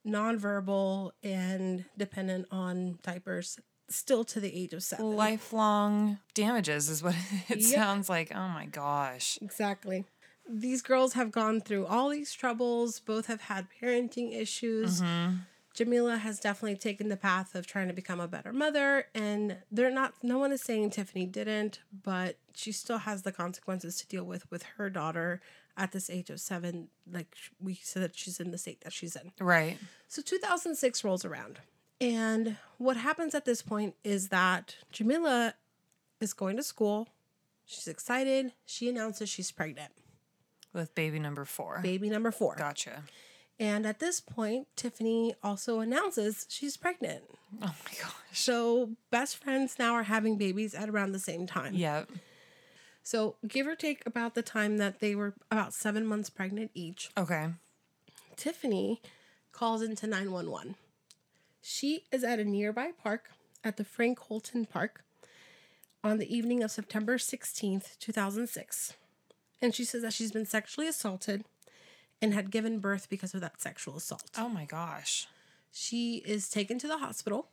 nonverbal 0.08 1.12
and 1.24 1.86
dependent 1.98 2.46
on 2.52 3.00
diapers 3.02 3.60
still 3.90 4.24
to 4.26 4.40
the 4.40 4.56
age 4.56 4.74
of 4.74 4.84
seven. 4.84 5.16
Lifelong 5.16 6.20
damages 6.36 6.88
is 6.88 7.02
what 7.02 7.16
it 7.50 7.62
Yep. 7.62 7.74
sounds 7.74 8.10
like. 8.10 8.32
Oh 8.36 8.48
my 8.50 8.68
gosh. 8.68 9.40
Exactly. 9.42 10.06
These 10.48 10.84
girls 10.84 11.14
have 11.14 11.32
gone 11.32 11.62
through 11.62 11.88
all 11.88 12.10
these 12.10 12.32
troubles, 12.32 13.00
both 13.00 13.26
have 13.26 13.42
had 13.42 13.68
parenting 13.82 14.40
issues. 14.40 15.02
Mm-hmm. 15.02 15.38
Jamila 15.78 16.18
has 16.18 16.40
definitely 16.40 16.76
taken 16.76 17.08
the 17.08 17.16
path 17.16 17.54
of 17.54 17.68
trying 17.68 17.88
to 17.88 17.94
become 17.94 18.20
a 18.20 18.28
better 18.28 18.52
mother, 18.52 19.06
and 19.14 19.58
they're 19.72 19.92
not, 19.92 20.16
no 20.24 20.40
one 20.40 20.52
is 20.52 20.60
saying 20.60 20.90
Tiffany 20.90 21.28
didn't, 21.28 21.82
but 22.02 22.40
she 22.56 22.72
still 22.72 22.98
has 22.98 23.22
the 23.22 23.32
consequences 23.32 23.98
to 23.98 24.08
deal 24.08 24.24
with 24.24 24.50
with 24.50 24.64
her 24.78 24.90
daughter 24.90 25.40
at 25.78 25.92
this 25.92 26.10
age 26.10 26.32
of 26.32 26.40
seven. 26.40 26.88
Like 27.08 27.36
we 27.62 27.76
said, 27.76 28.02
that 28.02 28.18
she's 28.18 28.40
in 28.40 28.50
the 28.50 28.58
state 28.58 28.82
that 28.82 28.92
she's 28.92 29.16
in. 29.16 29.32
Right. 29.40 29.78
So 30.08 30.24
2006 30.24 31.04
rolls 31.04 31.24
around. 31.24 31.60
And 32.02 32.58
what 32.80 32.98
happens 32.98 33.36
at 33.36 33.46
this 33.46 33.62
point 33.62 33.94
is 34.04 34.30
that 34.30 34.78
Jamila 34.92 35.54
is 36.20 36.34
going 36.34 36.58
to 36.58 36.64
school. 36.64 37.08
She's 37.66 37.88
excited. 37.88 38.52
She 38.66 38.90
announces 38.90 39.30
she's 39.30 39.52
pregnant. 39.52 39.92
With 40.74 40.96
baby 40.96 41.20
number 41.20 41.46
four. 41.46 41.82
Baby 41.84 42.10
number 42.10 42.32
four. 42.32 42.56
Gotcha. 42.56 43.04
And 43.60 43.88
at 43.88 44.00
this 44.00 44.20
point, 44.20 44.68
Tiffany 44.76 45.34
also 45.44 45.80
announces 45.80 46.46
she's 46.50 46.78
pregnant. 46.78 47.24
Oh 47.62 47.66
my 47.86 47.92
gosh. 48.00 48.14
So 48.34 48.92
best 49.10 49.38
friends 49.38 49.78
now 49.80 49.94
are 49.94 50.04
having 50.04 50.38
babies 50.38 50.76
at 50.76 50.90
around 50.90 51.12
the 51.12 51.20
same 51.20 51.48
time. 51.48 51.74
Yep. 51.74 52.10
So 53.02 53.36
give 53.48 53.66
or 53.66 53.76
take 53.76 54.04
about 54.06 54.36
the 54.36 54.42
time 54.44 54.78
that 54.78 55.00
they 55.00 55.16
were 55.16 55.34
about 55.50 55.74
seven 55.74 56.06
months 56.06 56.30
pregnant 56.30 56.72
each, 56.74 57.10
Okay. 57.18 57.48
Tiffany 58.36 59.02
calls 59.52 59.82
into 59.82 60.06
911. 60.06 60.76
She 61.62 62.04
is 62.12 62.24
at 62.24 62.40
a 62.40 62.46
nearby 62.46 62.92
park 63.02 63.32
at 63.64 63.78
the 63.78 63.84
Frank 63.84 64.20
Holten 64.20 64.70
Park 64.70 65.04
on 66.04 66.20
the 66.20 66.34
evening 66.34 66.62
of 66.62 66.70
September 66.70 67.18
16th, 67.18 67.98
2006. 68.00 68.94
And 69.62 69.74
she 69.74 69.84
says 69.84 70.04
that 70.04 70.14
she's 70.14 70.32
been 70.32 70.46
sexually 70.46 70.88
assaulted 70.88 71.44
and 72.22 72.34
had 72.34 72.52
given 72.52 72.80
birth 72.80 73.10
because 73.10 73.34
of 73.34 73.42
that 73.42 73.62
sexual 73.62 73.98
assault. 73.98 74.30
Oh 74.38 74.50
my 74.50 74.66
gosh. 74.66 75.28
She 75.72 76.24
is 76.26 76.50
taken 76.50 76.80
to 76.80 76.88
the 76.88 76.98
hospital. 76.98 77.50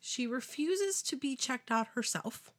She 0.00 0.26
refuses 0.26 1.02
to 1.02 1.16
be 1.16 1.34
checked 1.36 1.70
out 1.70 1.88
herself. 1.94 2.50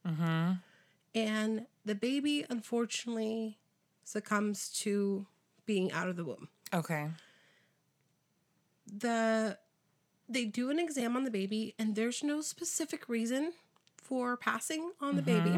And 1.14 1.66
the 1.84 1.94
baby, 1.94 2.44
unfortunately, 2.50 3.58
succumbs 4.04 4.68
to 4.80 5.26
being 5.64 5.90
out 5.92 6.08
of 6.08 6.16
the 6.16 6.24
womb. 6.24 6.48
Okay. 6.74 7.08
The 8.86 9.58
they 10.28 10.44
do 10.44 10.70
an 10.70 10.78
exam 10.78 11.16
on 11.16 11.22
the 11.24 11.30
baby 11.30 11.74
and 11.78 11.94
there's 11.94 12.22
no 12.24 12.40
specific 12.40 13.08
reason 13.08 13.52
for 13.96 14.36
passing 14.36 14.90
on 15.00 15.14
the 15.16 15.22
baby 15.22 15.50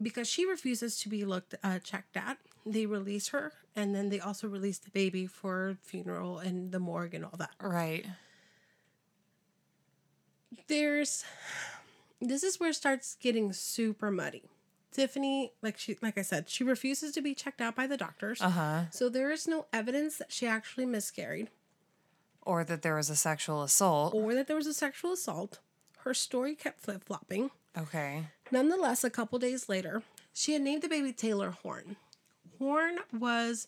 because 0.00 0.28
she 0.28 0.44
refuses 0.46 0.98
to 1.00 1.08
be 1.08 1.24
looked 1.24 1.54
uh, 1.62 1.78
checked 1.80 2.16
at. 2.16 2.38
They 2.66 2.86
release 2.86 3.28
her 3.28 3.52
and 3.76 3.94
then 3.94 4.08
they 4.08 4.20
also 4.20 4.48
release 4.48 4.78
the 4.78 4.90
baby 4.90 5.26
for 5.26 5.76
funeral 5.82 6.38
and 6.38 6.72
the 6.72 6.78
morgue 6.78 7.14
and 7.14 7.24
all 7.24 7.36
that. 7.38 7.50
Right. 7.60 8.06
there's 10.68 11.24
this 12.20 12.42
is 12.42 12.58
where 12.58 12.70
it 12.70 12.74
starts 12.74 13.16
getting 13.20 13.52
super 13.52 14.10
muddy. 14.10 14.44
Tiffany, 14.92 15.52
like 15.60 15.76
she 15.76 15.96
like 16.00 16.16
I 16.16 16.22
said, 16.22 16.48
she 16.48 16.62
refuses 16.64 17.12
to 17.12 17.20
be 17.20 17.34
checked 17.34 17.60
out 17.60 17.74
by 17.74 17.86
the 17.86 17.96
doctors. 17.96 18.40
Uh 18.40 18.50
huh. 18.50 18.80
So 18.90 19.08
there 19.08 19.30
is 19.32 19.48
no 19.48 19.66
evidence 19.72 20.18
that 20.18 20.32
she 20.32 20.46
actually 20.46 20.86
miscarried 20.86 21.50
Or 22.42 22.64
that 22.64 22.82
there 22.82 22.94
was 22.96 23.10
a 23.10 23.16
sexual 23.16 23.62
assault. 23.62 24.14
or 24.14 24.34
that 24.34 24.46
there 24.46 24.56
was 24.56 24.68
a 24.68 24.74
sexual 24.74 25.12
assault. 25.12 25.58
Her 25.98 26.14
story 26.14 26.54
kept 26.54 26.80
flip-flopping. 26.80 27.50
Okay. 27.76 28.26
Nonetheless, 28.52 29.02
a 29.04 29.10
couple 29.10 29.38
days 29.38 29.68
later, 29.70 30.02
she 30.32 30.52
had 30.52 30.62
named 30.62 30.82
the 30.82 30.88
baby 30.88 31.12
Taylor 31.12 31.50
Horn. 31.50 31.96
Horn 32.58 32.98
was 33.12 33.66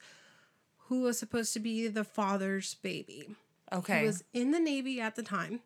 who 0.88 1.02
was 1.02 1.18
supposed 1.18 1.52
to 1.54 1.60
be 1.60 1.88
the 1.88 2.04
father's 2.04 2.74
baby. 2.74 3.34
Okay. 3.72 4.00
He 4.00 4.06
was 4.06 4.22
in 4.32 4.52
the 4.52 4.60
Navy 4.60 5.00
at 5.00 5.16
the 5.16 5.22
time. 5.22 5.60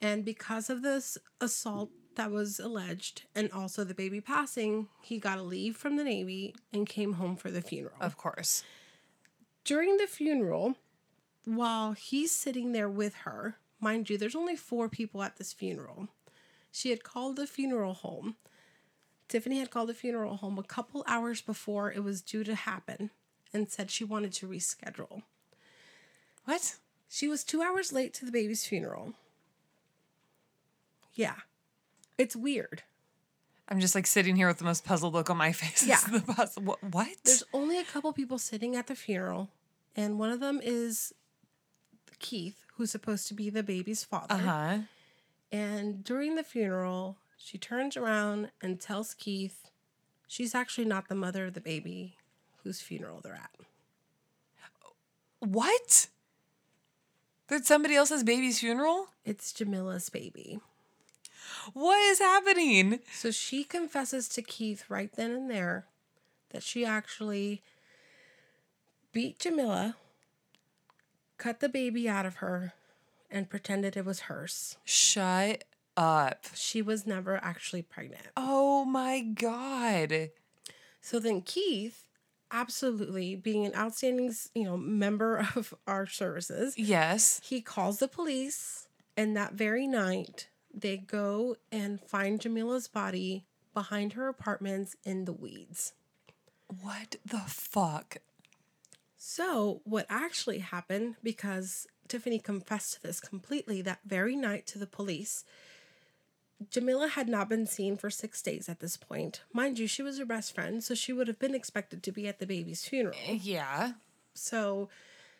And 0.00 0.24
because 0.24 0.68
of 0.68 0.82
this 0.82 1.16
assault 1.40 1.90
that 2.16 2.30
was 2.32 2.58
alleged 2.58 3.22
and 3.34 3.50
also 3.52 3.84
the 3.84 3.94
baby 3.94 4.20
passing, 4.20 4.88
he 5.00 5.18
got 5.18 5.38
a 5.38 5.42
leave 5.42 5.76
from 5.76 5.96
the 5.96 6.04
Navy 6.04 6.54
and 6.72 6.88
came 6.88 7.14
home 7.14 7.36
for 7.36 7.50
the 7.50 7.62
funeral. 7.62 7.96
of 8.00 8.16
course. 8.16 8.64
During 9.64 9.96
the 9.96 10.08
funeral, 10.08 10.74
while 11.44 11.92
he's 11.92 12.32
sitting 12.32 12.72
there 12.72 12.88
with 12.88 13.14
her, 13.18 13.58
mind 13.80 14.10
you, 14.10 14.18
there's 14.18 14.34
only 14.34 14.56
four 14.56 14.88
people 14.88 15.22
at 15.22 15.36
this 15.36 15.52
funeral. 15.52 16.08
She 16.72 16.90
had 16.90 17.04
called 17.04 17.36
the 17.36 17.46
funeral 17.46 17.94
home. 17.94 18.36
Tiffany 19.32 19.60
had 19.60 19.70
called 19.70 19.88
the 19.88 19.94
funeral 19.94 20.36
home 20.36 20.58
a 20.58 20.62
couple 20.62 21.02
hours 21.06 21.40
before 21.40 21.90
it 21.90 22.04
was 22.04 22.20
due 22.20 22.44
to 22.44 22.54
happen 22.54 23.08
and 23.50 23.70
said 23.70 23.90
she 23.90 24.04
wanted 24.04 24.34
to 24.34 24.46
reschedule. 24.46 25.22
What? 26.44 26.76
She 27.08 27.28
was 27.28 27.42
two 27.42 27.62
hours 27.62 27.94
late 27.94 28.12
to 28.12 28.26
the 28.26 28.30
baby's 28.30 28.66
funeral. 28.66 29.14
Yeah. 31.14 31.36
It's 32.18 32.36
weird. 32.36 32.82
I'm 33.70 33.80
just 33.80 33.94
like 33.94 34.06
sitting 34.06 34.36
here 34.36 34.48
with 34.48 34.58
the 34.58 34.66
most 34.66 34.84
puzzled 34.84 35.14
look 35.14 35.30
on 35.30 35.38
my 35.38 35.52
face. 35.52 35.86
Yeah. 35.86 35.96
the 36.10 36.76
what? 36.90 37.08
There's 37.24 37.42
only 37.54 37.78
a 37.78 37.84
couple 37.84 38.12
people 38.12 38.38
sitting 38.38 38.76
at 38.76 38.86
the 38.86 38.94
funeral, 38.94 39.48
and 39.96 40.18
one 40.18 40.28
of 40.28 40.40
them 40.40 40.60
is 40.62 41.14
Keith, 42.18 42.66
who's 42.74 42.90
supposed 42.90 43.28
to 43.28 43.34
be 43.34 43.48
the 43.48 43.62
baby's 43.62 44.04
father. 44.04 44.34
Uh 44.34 44.38
huh. 44.38 44.78
And 45.50 46.04
during 46.04 46.34
the 46.34 46.44
funeral, 46.44 47.16
she 47.44 47.58
turns 47.58 47.96
around 47.96 48.50
and 48.62 48.80
tells 48.80 49.14
Keith 49.14 49.68
she's 50.28 50.54
actually 50.54 50.84
not 50.84 51.08
the 51.08 51.14
mother 51.14 51.46
of 51.46 51.54
the 51.54 51.60
baby 51.60 52.16
whose 52.62 52.80
funeral 52.80 53.20
they're 53.20 53.34
at. 53.34 53.50
What? 55.40 56.06
That 57.48 57.66
somebody 57.66 57.96
else's 57.96 58.22
baby's 58.22 58.60
funeral? 58.60 59.08
It's 59.24 59.52
Jamila's 59.52 60.08
baby. 60.08 60.60
What 61.74 61.98
is 61.98 62.20
happening? 62.20 63.00
So 63.12 63.32
she 63.32 63.64
confesses 63.64 64.28
to 64.30 64.42
Keith 64.42 64.84
right 64.88 65.10
then 65.12 65.32
and 65.32 65.50
there 65.50 65.86
that 66.50 66.62
she 66.62 66.84
actually 66.84 67.62
beat 69.12 69.40
Jamila, 69.40 69.96
cut 71.38 71.58
the 71.58 71.68
baby 71.68 72.08
out 72.08 72.24
of 72.24 72.36
her, 72.36 72.74
and 73.30 73.50
pretended 73.50 73.96
it 73.96 74.04
was 74.04 74.20
hers. 74.20 74.76
Shut 74.84 75.64
up. 75.96 76.46
She 76.54 76.82
was 76.82 77.06
never 77.06 77.36
actually 77.42 77.82
pregnant. 77.82 78.26
Oh 78.36 78.84
my 78.84 79.20
god. 79.20 80.30
So 81.00 81.18
then 81.18 81.42
Keith, 81.42 82.04
absolutely 82.50 83.34
being 83.36 83.66
an 83.66 83.74
outstanding, 83.74 84.32
you 84.54 84.64
know, 84.64 84.76
member 84.76 85.38
of 85.56 85.74
our 85.86 86.06
services, 86.06 86.74
Yes. 86.78 87.40
he 87.44 87.60
calls 87.60 87.98
the 87.98 88.08
police 88.08 88.88
and 89.16 89.36
that 89.36 89.54
very 89.54 89.86
night 89.86 90.48
they 90.72 90.96
go 90.96 91.56
and 91.70 92.00
find 92.00 92.40
Jamila's 92.40 92.88
body 92.88 93.44
behind 93.74 94.14
her 94.14 94.28
apartments 94.28 94.96
in 95.04 95.24
the 95.26 95.32
weeds. 95.32 95.92
What 96.80 97.16
the 97.26 97.40
fuck? 97.46 98.16
So, 99.16 99.82
what 99.84 100.06
actually 100.08 100.58
happened, 100.58 101.16
because 101.22 101.86
Tiffany 102.08 102.38
confessed 102.38 102.94
to 102.94 103.02
this 103.02 103.20
completely 103.20 103.80
that 103.82 104.00
very 104.04 104.34
night 104.34 104.66
to 104.68 104.78
the 104.78 104.86
police, 104.86 105.44
Jamila 106.70 107.08
had 107.08 107.28
not 107.28 107.48
been 107.48 107.66
seen 107.66 107.96
for 107.96 108.10
six 108.10 108.42
days 108.42 108.68
at 108.68 108.80
this 108.80 108.96
point. 108.96 109.42
Mind 109.52 109.78
you, 109.78 109.86
she 109.86 110.02
was 110.02 110.18
her 110.18 110.24
best 110.24 110.54
friend, 110.54 110.82
so 110.82 110.94
she 110.94 111.12
would 111.12 111.28
have 111.28 111.38
been 111.38 111.54
expected 111.54 112.02
to 112.02 112.12
be 112.12 112.28
at 112.28 112.38
the 112.38 112.46
baby's 112.46 112.84
funeral. 112.84 113.16
Eh, 113.26 113.38
yeah. 113.42 113.92
So, 114.34 114.88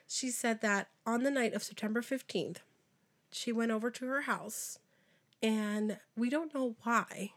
she 0.07 0.31
said 0.31 0.61
that 0.61 0.89
on 1.07 1.23
the 1.23 1.31
night 1.31 1.55
of 1.55 1.63
September 1.63 2.03
15th, 2.03 2.59
she 3.31 3.53
went 3.53 3.73
over 3.73 3.91
to 3.91 4.07
her 4.07 4.23
house, 4.23 4.79
and 5.43 5.99
we 6.17 6.29
don't 6.29 6.55
know 6.55 6.77
why, 6.83 7.33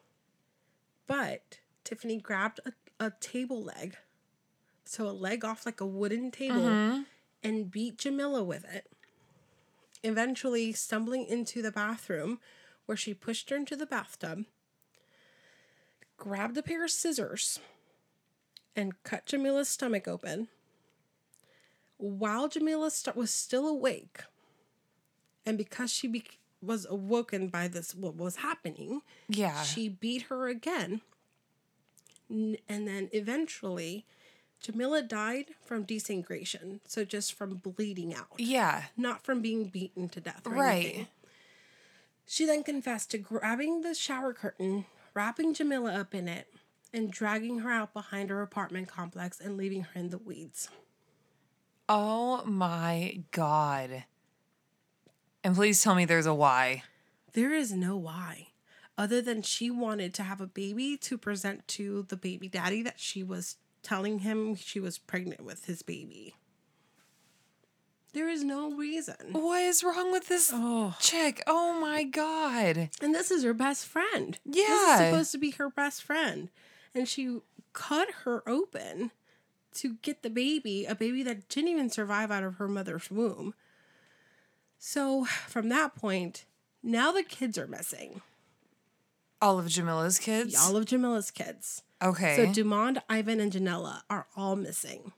but 1.07 1.59
Tiffany 1.83 2.17
grabbed 2.19 2.59
a, 2.65 2.73
a 2.99 3.11
table 3.19 3.63
leg, 3.63 3.95
so 4.83 5.07
a 5.07 5.11
leg 5.11 5.45
off 5.45 5.65
like 5.65 5.79
a 5.79 5.85
wooden 5.85 6.31
table, 6.31 6.61
mm-hmm. 6.61 7.01
and 7.43 7.71
beat 7.71 7.97
Jamila 7.97 8.43
with 8.43 8.65
it. 8.65 8.87
Eventually, 10.03 10.71
stumbling 10.73 11.25
into 11.25 11.61
the 11.61 11.71
bathroom 11.71 12.39
where 12.85 12.97
she 12.97 13.13
pushed 13.13 13.49
her 13.49 13.55
into 13.55 13.75
the 13.75 13.85
bathtub, 13.85 14.45
grabbed 16.17 16.57
a 16.57 16.63
pair 16.63 16.83
of 16.83 16.91
scissors, 16.91 17.59
and 18.75 19.01
cut 19.03 19.25
Jamila's 19.25 19.69
stomach 19.69 20.07
open. 20.07 20.47
While 21.97 22.47
Jamila 22.49 22.91
st- 22.91 23.15
was 23.15 23.31
still 23.31 23.67
awake, 23.67 24.19
and 25.45 25.57
because 25.57 25.91
she 25.91 26.07
be- 26.07 26.25
was 26.61 26.85
awoken 26.89 27.47
by 27.47 27.67
this, 27.67 27.95
what 27.95 28.15
was 28.15 28.37
happening, 28.37 29.01
Yeah. 29.29 29.63
she 29.63 29.87
beat 29.89 30.23
her 30.23 30.47
again. 30.47 31.01
N- 32.29 32.57
And 32.67 32.87
then 32.87 33.09
eventually, 33.13 34.05
Jamila 34.59 35.03
died 35.03 35.53
from 35.63 35.85
desangration. 35.85 36.79
So 36.87 37.05
just 37.05 37.33
from 37.33 37.55
bleeding 37.57 38.13
out, 38.15 38.31
yeah. 38.39 38.85
not 38.97 39.21
from 39.23 39.41
being 39.41 39.65
beaten 39.65 40.09
to 40.09 40.19
death. 40.19 40.45
Right. 40.45 40.85
anything. 40.85 41.07
She 42.25 42.45
then 42.45 42.63
confessed 42.63 43.11
to 43.11 43.17
grabbing 43.17 43.81
the 43.81 43.93
shower 43.93 44.33
curtain, 44.33 44.85
wrapping 45.13 45.53
Jamila 45.53 45.93
up 45.93 46.15
in 46.15 46.27
it, 46.27 46.47
and 46.93 47.11
dragging 47.11 47.59
her 47.59 47.71
out 47.71 47.93
behind 47.93 48.29
her 48.29 48.41
apartment 48.41 48.87
complex 48.87 49.39
and 49.39 49.57
leaving 49.57 49.83
her 49.83 49.99
in 49.99 50.09
the 50.09 50.17
weeds. 50.17 50.69
Oh 51.87 52.43
my 52.45 53.21
god. 53.31 54.05
And 55.43 55.55
please 55.55 55.83
tell 55.83 55.93
me 55.93 56.05
there's 56.05 56.25
a 56.25 56.33
why. 56.33 56.83
There 57.33 57.53
is 57.53 57.71
no 57.71 57.95
why, 57.97 58.47
other 58.97 59.21
than 59.21 59.43
she 59.43 59.69
wanted 59.69 60.13
to 60.15 60.23
have 60.23 60.41
a 60.41 60.47
baby 60.47 60.97
to 60.97 61.17
present 61.17 61.67
to 61.69 62.03
the 62.09 62.17
baby 62.17 62.47
daddy 62.47 62.81
that 62.81 62.99
she 62.99 63.21
was 63.21 63.57
telling 63.83 64.19
him 64.19 64.55
she 64.55 64.79
was 64.79 64.97
pregnant 64.97 65.43
with 65.43 65.65
his 65.65 65.83
baby. 65.83 66.33
There 68.15 68.29
is 68.29 68.45
no 68.45 68.71
reason. 68.71 69.33
What 69.33 69.61
is 69.61 69.83
wrong 69.83 70.09
with 70.09 70.29
this 70.29 70.49
Oh. 70.53 70.95
chick? 71.01 71.43
Oh 71.45 71.77
my 71.79 72.05
god. 72.05 72.89
And 73.01 73.13
this 73.13 73.29
is 73.29 73.43
her 73.43 73.53
best 73.53 73.85
friend. 73.85 74.39
Yeah. 74.45 74.63
This 74.63 74.89
is 74.89 74.97
supposed 75.09 75.31
to 75.33 75.37
be 75.37 75.51
her 75.51 75.69
best 75.69 76.01
friend. 76.01 76.49
And 76.95 77.09
she 77.09 77.39
cut 77.73 78.07
her 78.23 78.41
open 78.47 79.11
to 79.73 79.95
get 80.01 80.23
the 80.23 80.29
baby, 80.29 80.85
a 80.85 80.95
baby 80.95 81.23
that 81.23 81.49
didn't 81.49 81.69
even 81.71 81.89
survive 81.89 82.31
out 82.31 82.45
of 82.45 82.55
her 82.55 82.69
mother's 82.69 83.11
womb. 83.11 83.53
So 84.79 85.25
from 85.25 85.67
that 85.69 85.93
point, 85.95 86.45
now 86.81 87.11
the 87.11 87.21
kids 87.23 87.57
are 87.57 87.67
missing. 87.67 88.21
All 89.41 89.59
of 89.59 89.65
Jamila's 89.65 90.19
kids? 90.19 90.55
All 90.57 90.77
of 90.77 90.85
Jamila's 90.85 91.31
kids. 91.31 91.83
okay. 92.01 92.37
So 92.37 92.45
Dumond, 92.63 93.01
Ivan, 93.09 93.41
and 93.41 93.51
Janella 93.51 94.03
are 94.09 94.27
all 94.37 94.55
missing. 94.55 95.11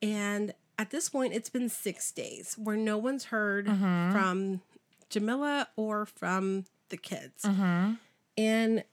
And 0.00 0.54
at 0.78 0.90
this 0.90 1.08
point, 1.08 1.32
it's 1.32 1.50
been 1.50 1.68
six 1.68 2.10
days 2.10 2.56
where 2.58 2.76
no 2.76 2.98
one's 2.98 3.26
heard 3.26 3.66
mm-hmm. 3.66 4.12
from 4.12 4.60
Jamila 5.08 5.68
or 5.76 6.06
from 6.06 6.64
the 6.88 6.96
kids. 6.96 7.44
Mm-hmm. 7.44 7.94
And 8.36 8.84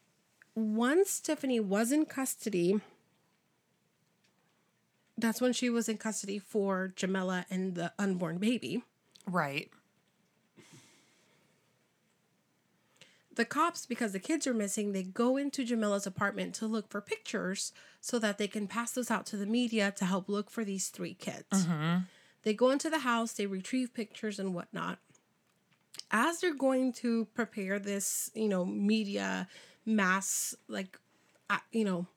once 0.55 1.19
Tiffany 1.19 1.59
was 1.59 1.91
in 1.91 2.05
custody, 2.05 2.79
that's 5.17 5.41
when 5.41 5.53
she 5.53 5.69
was 5.69 5.89
in 5.89 5.97
custody 5.97 6.39
for 6.39 6.93
Jamila 6.95 7.45
and 7.49 7.75
the 7.75 7.93
unborn 7.97 8.37
baby. 8.37 8.83
right. 9.27 9.69
The 13.35 13.45
cops, 13.45 13.85
because 13.85 14.11
the 14.11 14.19
kids 14.19 14.45
are 14.45 14.53
missing, 14.53 14.91
they 14.91 15.03
go 15.03 15.37
into 15.37 15.65
Jamila's 15.65 16.05
apartment 16.05 16.53
to 16.55 16.67
look 16.67 16.89
for 16.89 17.01
pictures 17.01 17.71
so 18.01 18.19
that 18.19 18.37
they 18.37 18.47
can 18.47 18.67
pass 18.67 18.91
those 18.91 19.09
out 19.09 19.25
to 19.27 19.37
the 19.37 19.45
media 19.45 19.91
to 19.97 20.05
help 20.05 20.27
look 20.27 20.49
for 20.49 20.65
these 20.65 20.89
three 20.89 21.13
kids. 21.13 21.45
Mm-hmm. 21.53 21.99
They 22.43 22.53
go 22.53 22.71
into 22.71 22.89
the 22.89 22.99
house, 22.99 23.33
they 23.33 23.45
retrieve 23.45 23.93
pictures 23.93 24.39
and 24.39 24.53
whatnot. 24.53 24.99
As 26.09 26.39
they're 26.39 26.53
going 26.53 26.91
to 26.93 27.25
prepare 27.33 27.79
this, 27.79 28.31
you 28.33 28.49
know, 28.49 28.65
media 28.65 29.47
mass, 29.85 30.55
like, 30.67 30.99
you 31.71 31.85
know, 31.85 32.07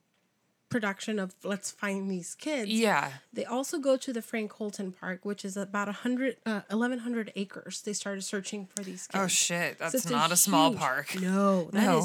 production 0.69 1.19
of 1.19 1.33
let's 1.43 1.71
find 1.71 2.09
these 2.09 2.35
kids. 2.35 2.69
Yeah. 2.69 3.11
They 3.31 3.45
also 3.45 3.77
go 3.79 3.97
to 3.97 4.11
the 4.11 4.21
Frank 4.21 4.51
Holten 4.53 4.93
Park, 4.99 5.23
which 5.23 5.45
is 5.45 5.55
about 5.57 5.87
100, 5.87 6.37
uh, 6.45 6.61
1,100 6.69 7.31
acres. 7.35 7.81
They 7.81 7.93
started 7.93 8.23
searching 8.23 8.67
for 8.75 8.83
these 8.83 9.07
kids. 9.07 9.23
Oh 9.23 9.27
shit, 9.27 9.77
that's 9.79 10.03
So 10.03 10.09
not 10.09 10.31
a 10.31 10.35
small 10.35 10.71
huge- 10.71 10.79
park. 10.79 11.15
No, 11.21 11.65
that 11.71 11.79
is 11.81 11.85
No, 11.85 11.99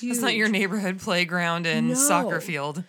huge. 0.00 0.12
It's 0.12 0.20
not 0.22 0.34
your 0.34 0.48
neighborhood 0.48 0.98
playground 1.00 1.66
and 1.66 1.96
soccer 1.96 2.40
field. 2.40 2.84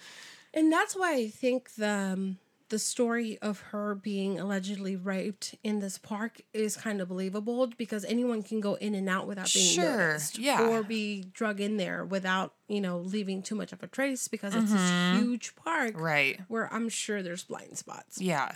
And 0.54 0.72
that's 0.72 0.96
why 0.96 1.14
I 1.14 1.28
think 1.30 1.76
the 1.76 1.90
um, 1.90 2.38
the 2.70 2.80
story 2.80 3.38
of 3.42 3.60
her 3.72 3.96
being 3.96 4.40
allegedly 4.40 4.96
raped 4.96 5.56
in 5.64 5.80
this 5.80 5.98
park 5.98 6.42
is 6.54 6.76
kind 6.76 7.00
of 7.00 7.08
believable 7.08 7.68
because 7.78 8.04
anyone 8.06 8.44
can 8.44 8.60
go 8.60 8.74
in 8.76 8.94
and 8.94 9.08
out 9.08 9.26
without 9.28 9.50
being 9.54 9.74
Sure, 9.76 10.08
noticed, 10.08 10.38
yeah. 10.38 10.62
or 10.68 10.84
be 10.84 11.24
drug 11.34 11.62
in 11.62 11.78
there 11.78 12.04
without 12.04 12.54
you 12.68 12.82
know 12.82 12.98
leaving 13.00 13.42
too 13.42 13.56
much 13.56 13.72
of 13.72 13.82
a 13.84 13.88
trace 13.88 14.28
because 14.28 14.54
it's 14.54 14.72
Mm-hmm. 14.72 15.14
this 15.16 15.22
huge 15.24 15.56
park 15.56 15.94
Right. 16.00 16.42
where 16.50 16.72
I'm 16.74 16.90
sure 16.90 17.24
there's 17.24 17.44
blind 17.46 17.78
spots. 17.78 18.20
Yeah. 18.20 18.56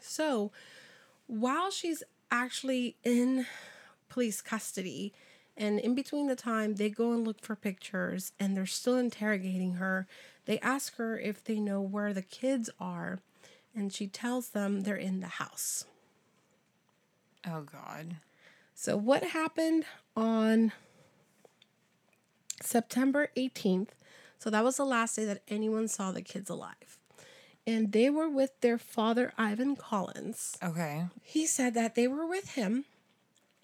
So 0.00 0.50
while 1.26 1.70
she's 1.70 2.02
actually 2.30 2.96
in 3.04 3.46
police 4.08 4.40
custody, 4.42 5.12
and 5.56 5.78
in 5.78 5.94
between 5.94 6.26
the 6.26 6.34
time 6.36 6.74
they 6.74 6.90
go 6.90 7.12
and 7.12 7.24
look 7.24 7.40
for 7.40 7.54
pictures 7.54 8.32
and 8.40 8.56
they're 8.56 8.66
still 8.66 8.96
interrogating 8.96 9.74
her, 9.74 10.06
they 10.46 10.58
ask 10.58 10.96
her 10.96 11.16
if 11.18 11.44
they 11.44 11.60
know 11.60 11.80
where 11.80 12.12
the 12.12 12.22
kids 12.22 12.68
are, 12.80 13.20
and 13.74 13.92
she 13.92 14.06
tells 14.06 14.50
them 14.50 14.82
they're 14.82 14.96
in 14.96 15.20
the 15.20 15.26
house. 15.26 15.84
Oh 17.46 17.62
god. 17.62 18.16
So, 18.74 18.96
what 18.96 19.22
happened 19.22 19.84
on 20.16 20.72
September 22.60 23.28
18th? 23.36 23.90
So, 24.38 24.50
that 24.50 24.64
was 24.64 24.76
the 24.76 24.84
last 24.84 25.16
day 25.16 25.24
that 25.24 25.42
anyone 25.48 25.88
saw 25.88 26.10
the 26.10 26.22
kids 26.22 26.50
alive. 26.50 26.98
And 27.66 27.92
they 27.92 28.10
were 28.10 28.28
with 28.28 28.60
their 28.60 28.76
father, 28.76 29.32
Ivan 29.38 29.76
Collins. 29.76 30.58
Okay. 30.62 31.06
He 31.22 31.46
said 31.46 31.72
that 31.74 31.94
they 31.94 32.06
were 32.06 32.26
with 32.26 32.50
him, 32.50 32.84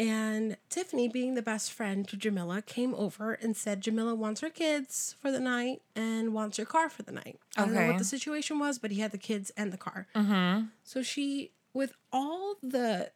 and 0.01 0.57
Tiffany, 0.71 1.09
being 1.09 1.35
the 1.35 1.43
best 1.43 1.71
friend 1.73 2.09
to 2.09 2.17
Jamila, 2.17 2.63
came 2.63 2.95
over 2.95 3.35
and 3.35 3.55
said 3.57 3.83
Jamila 3.83 4.15
wants 4.15 4.41
her 4.41 4.49
kids 4.49 5.15
for 5.21 5.31
the 5.31 5.39
night 5.39 5.83
and 5.95 6.33
wants 6.33 6.57
her 6.57 6.65
car 6.65 6.89
for 6.89 7.03
the 7.03 7.13
night. 7.13 7.39
I 7.57 7.61
don't 7.67 7.75
know 7.75 7.81
Okay. 7.81 7.89
what 7.91 7.99
the 7.99 8.05
situation 8.05 8.59
was, 8.59 8.79
but 8.79 8.91
he 8.91 9.01
had 9.01 9.13
the 9.13 9.19
kids 9.19 9.53
and 9.59 9.71
the 9.73 9.77
car. 9.77 10.07
Mm-hmm. 10.17 10.67
So 10.85 11.03
she, 11.03 11.53
with 11.75 11.93
all 12.13 12.57
the 12.63 13.13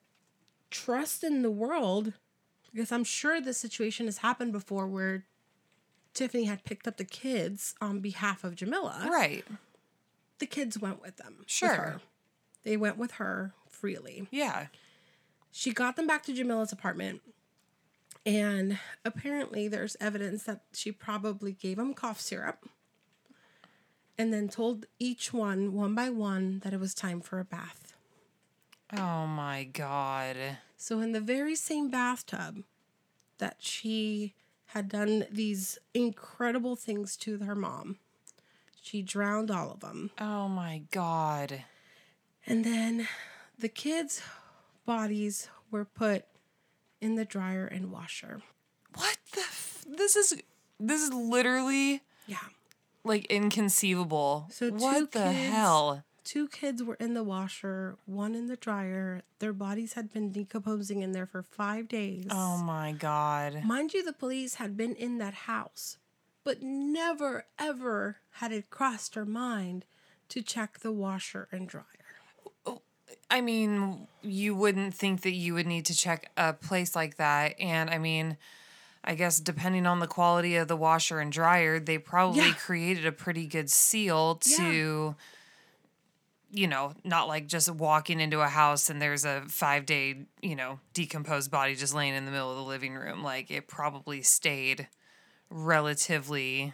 trust 0.70 1.24
in 1.24 1.40
the 1.42 1.50
world, 1.50 2.12
because 2.72 2.92
I'm 2.92 3.04
sure 3.04 3.40
this 3.40 3.56
situation 3.58 4.04
has 4.06 4.18
happened 4.18 4.52
before 4.52 4.86
where 4.86 5.24
Tiffany 6.12 6.44
had 6.44 6.64
picked 6.64 6.86
up 6.86 6.98
the 6.98 7.04
kids 7.04 7.74
on 7.80 8.00
behalf 8.00 8.44
of 8.44 8.56
Jamila 8.56 9.08
Right. 9.10 9.44
the 10.38 10.46
kids 10.46 10.78
went 10.78 11.00
with 11.00 11.16
them. 11.16 11.36
with 11.38 11.50
Sure. 11.50 11.74
her. 11.74 12.00
They 12.62 12.76
went 12.76 12.98
with 12.98 13.12
her 13.12 13.54
freely. 13.68 14.28
Yeah. 14.30 14.66
She 15.56 15.72
got 15.72 15.94
them 15.94 16.08
back 16.08 16.24
to 16.24 16.32
Jamila's 16.32 16.72
apartment. 16.72 17.22
And 18.26 18.80
apparently, 19.04 19.68
there's 19.68 19.96
evidence 20.00 20.42
that 20.42 20.62
she 20.72 20.90
probably 20.90 21.52
gave 21.52 21.76
them 21.76 21.94
cough 21.94 22.20
syrup 22.20 22.68
and 24.18 24.32
then 24.32 24.48
told 24.48 24.86
each 24.98 25.32
one, 25.32 25.72
one 25.72 25.94
by 25.94 26.10
one, 26.10 26.58
that 26.64 26.72
it 26.72 26.80
was 26.80 26.92
time 26.92 27.20
for 27.20 27.38
a 27.38 27.44
bath. 27.44 27.94
Oh 28.92 29.28
my 29.28 29.62
god. 29.62 30.36
So, 30.76 30.98
in 30.98 31.12
the 31.12 31.20
very 31.20 31.54
same 31.54 31.88
bathtub 31.88 32.64
that 33.38 33.58
she 33.60 34.34
had 34.66 34.88
done 34.88 35.24
these 35.30 35.78
incredible 35.94 36.74
things 36.74 37.16
to 37.18 37.38
her 37.38 37.54
mom, 37.54 37.98
she 38.82 39.02
drowned 39.02 39.52
all 39.52 39.70
of 39.70 39.78
them. 39.78 40.10
Oh 40.18 40.48
my 40.48 40.82
god. 40.90 41.62
And 42.44 42.64
then 42.64 43.06
the 43.56 43.68
kids' 43.68 44.20
bodies 44.84 45.48
were 45.70 45.84
put 45.84 46.24
in 47.00 47.14
the 47.16 47.24
dryer 47.24 47.66
and 47.66 47.90
washer. 47.90 48.40
What 48.94 49.18
the 49.32 49.40
f- 49.40 49.84
This 49.86 50.16
is 50.16 50.40
this 50.80 51.02
is 51.02 51.12
literally 51.12 52.02
Yeah. 52.26 52.38
like 53.04 53.26
inconceivable. 53.26 54.48
So 54.50 54.70
what 54.70 55.12
the 55.12 55.24
kids- 55.32 55.50
hell? 55.52 56.04
Two 56.24 56.48
kids 56.48 56.82
were 56.82 56.94
in 56.94 57.12
the 57.12 57.22
washer, 57.22 57.98
one 58.06 58.34
in 58.34 58.46
the 58.46 58.56
dryer. 58.56 59.22
Their 59.40 59.52
bodies 59.52 59.92
had 59.92 60.10
been 60.10 60.32
decomposing 60.32 61.02
in 61.02 61.12
there 61.12 61.26
for 61.26 61.42
five 61.42 61.86
days. 61.86 62.26
Oh 62.30 62.56
my 62.62 62.92
god. 62.92 63.62
Mind 63.64 63.92
you, 63.92 64.02
the 64.02 64.14
police 64.14 64.54
had 64.54 64.74
been 64.74 64.94
in 64.94 65.18
that 65.18 65.34
house, 65.34 65.98
but 66.42 66.62
never, 66.62 67.44
ever 67.58 68.16
had 68.32 68.52
it 68.52 68.70
crossed 68.70 69.16
her 69.16 69.26
mind 69.26 69.84
to 70.30 70.40
check 70.40 70.78
the 70.78 70.92
washer 70.92 71.46
and 71.52 71.68
dryer. 71.68 71.84
I 73.30 73.40
mean, 73.40 74.06
you 74.22 74.54
wouldn't 74.54 74.94
think 74.94 75.22
that 75.22 75.32
you 75.32 75.54
would 75.54 75.66
need 75.66 75.86
to 75.86 75.96
check 75.96 76.30
a 76.36 76.52
place 76.52 76.94
like 76.94 77.16
that. 77.16 77.58
And 77.58 77.90
I 77.90 77.98
mean, 77.98 78.36
I 79.02 79.14
guess 79.14 79.38
depending 79.40 79.86
on 79.86 80.00
the 80.00 80.06
quality 80.06 80.56
of 80.56 80.68
the 80.68 80.76
washer 80.76 81.20
and 81.20 81.32
dryer, 81.32 81.78
they 81.80 81.98
probably 81.98 82.40
Yeah. 82.40 82.52
created 82.54 83.06
a 83.06 83.12
pretty 83.12 83.46
good 83.46 83.70
seal 83.70 84.36
to, 84.36 85.14
you 86.50 86.66
know, 86.68 86.92
not 87.02 87.26
like 87.28 87.46
just 87.46 87.70
walking 87.70 88.20
into 88.20 88.40
a 88.40 88.48
house 88.48 88.88
and 88.88 89.02
there's 89.02 89.24
a 89.24 89.42
five 89.48 89.84
day, 89.86 90.26
you 90.40 90.54
know, 90.54 90.78
decomposed 90.92 91.50
body 91.50 91.74
just 91.74 91.94
laying 91.94 92.14
in 92.14 92.24
the 92.26 92.30
middle 92.30 92.50
of 92.50 92.56
the 92.56 92.62
living 92.62 92.94
room. 92.94 93.22
Like 93.22 93.50
it 93.50 93.66
probably 93.68 94.22
stayed 94.22 94.88
relatively 95.50 96.72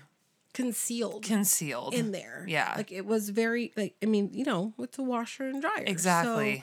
Concealed. 0.52 1.22
concealed. 1.22 1.94
in 1.94 2.12
there. 2.12 2.44
Yeah. 2.48 2.74
Like 2.76 2.90
it 2.92 3.06
was 3.06 3.30
very 3.30 3.72
like 3.76 3.94
I 4.02 4.06
mean, 4.06 4.30
you 4.32 4.44
know, 4.44 4.72
with 4.76 4.92
the 4.92 5.02
washer 5.02 5.44
and 5.44 5.60
dryer. 5.60 5.84
exactly. 5.86 6.58
So 6.58 6.62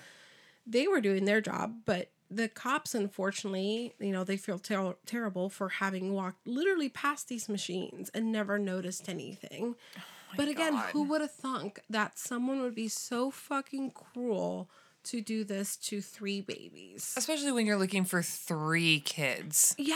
they 0.66 0.88
were 0.88 1.02
doing 1.02 1.26
their 1.26 1.40
job, 1.42 1.78
but 1.86 2.12
the 2.30 2.50
cops 2.50 2.94
unfortunately, 2.94 3.94
you 4.00 4.12
know, 4.12 4.24
they 4.26 4.36
feel 4.36 4.60
ter- 4.60 4.96
terrible 5.06 5.50
for 5.50 5.70
having 5.70 6.14
walked 6.14 6.46
literally 6.46 6.90
past 6.90 7.30
these 7.30 7.48
machines 7.48 8.10
and 8.14 8.32
never 8.32 8.60
noticed 8.60 9.08
anything. 9.08 9.76
Oh 9.98 10.34
but 10.36 10.50
again, 10.50 10.74
God. 10.74 10.90
who 10.92 11.04
would 11.04 11.22
have 11.22 11.32
thunk 11.32 11.80
that 11.90 12.20
someone 12.20 12.60
would 12.62 12.76
be 12.76 12.90
so 12.90 13.32
fucking 13.32 13.92
cruel 13.92 14.70
to 15.06 15.22
do 15.22 15.46
this 15.46 15.78
to 15.78 16.02
three 16.02 16.42
babies? 16.42 17.14
Especially 17.16 17.54
when 17.54 17.66
you're 17.66 17.78
looking 17.78 18.04
for 18.04 18.22
three 18.22 19.00
kids. 19.00 19.74
Yeah. 19.78 19.96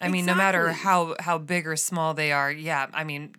I 0.00 0.08
mean, 0.08 0.26
no 0.26 0.34
matter 0.34 0.72
how 0.72 1.16
how 1.20 1.38
big 1.38 1.66
or 1.66 1.76
small 1.76 2.14
they 2.14 2.32
are, 2.32 2.50
yeah. 2.52 2.86
I 2.92 3.04
mean, 3.04 3.34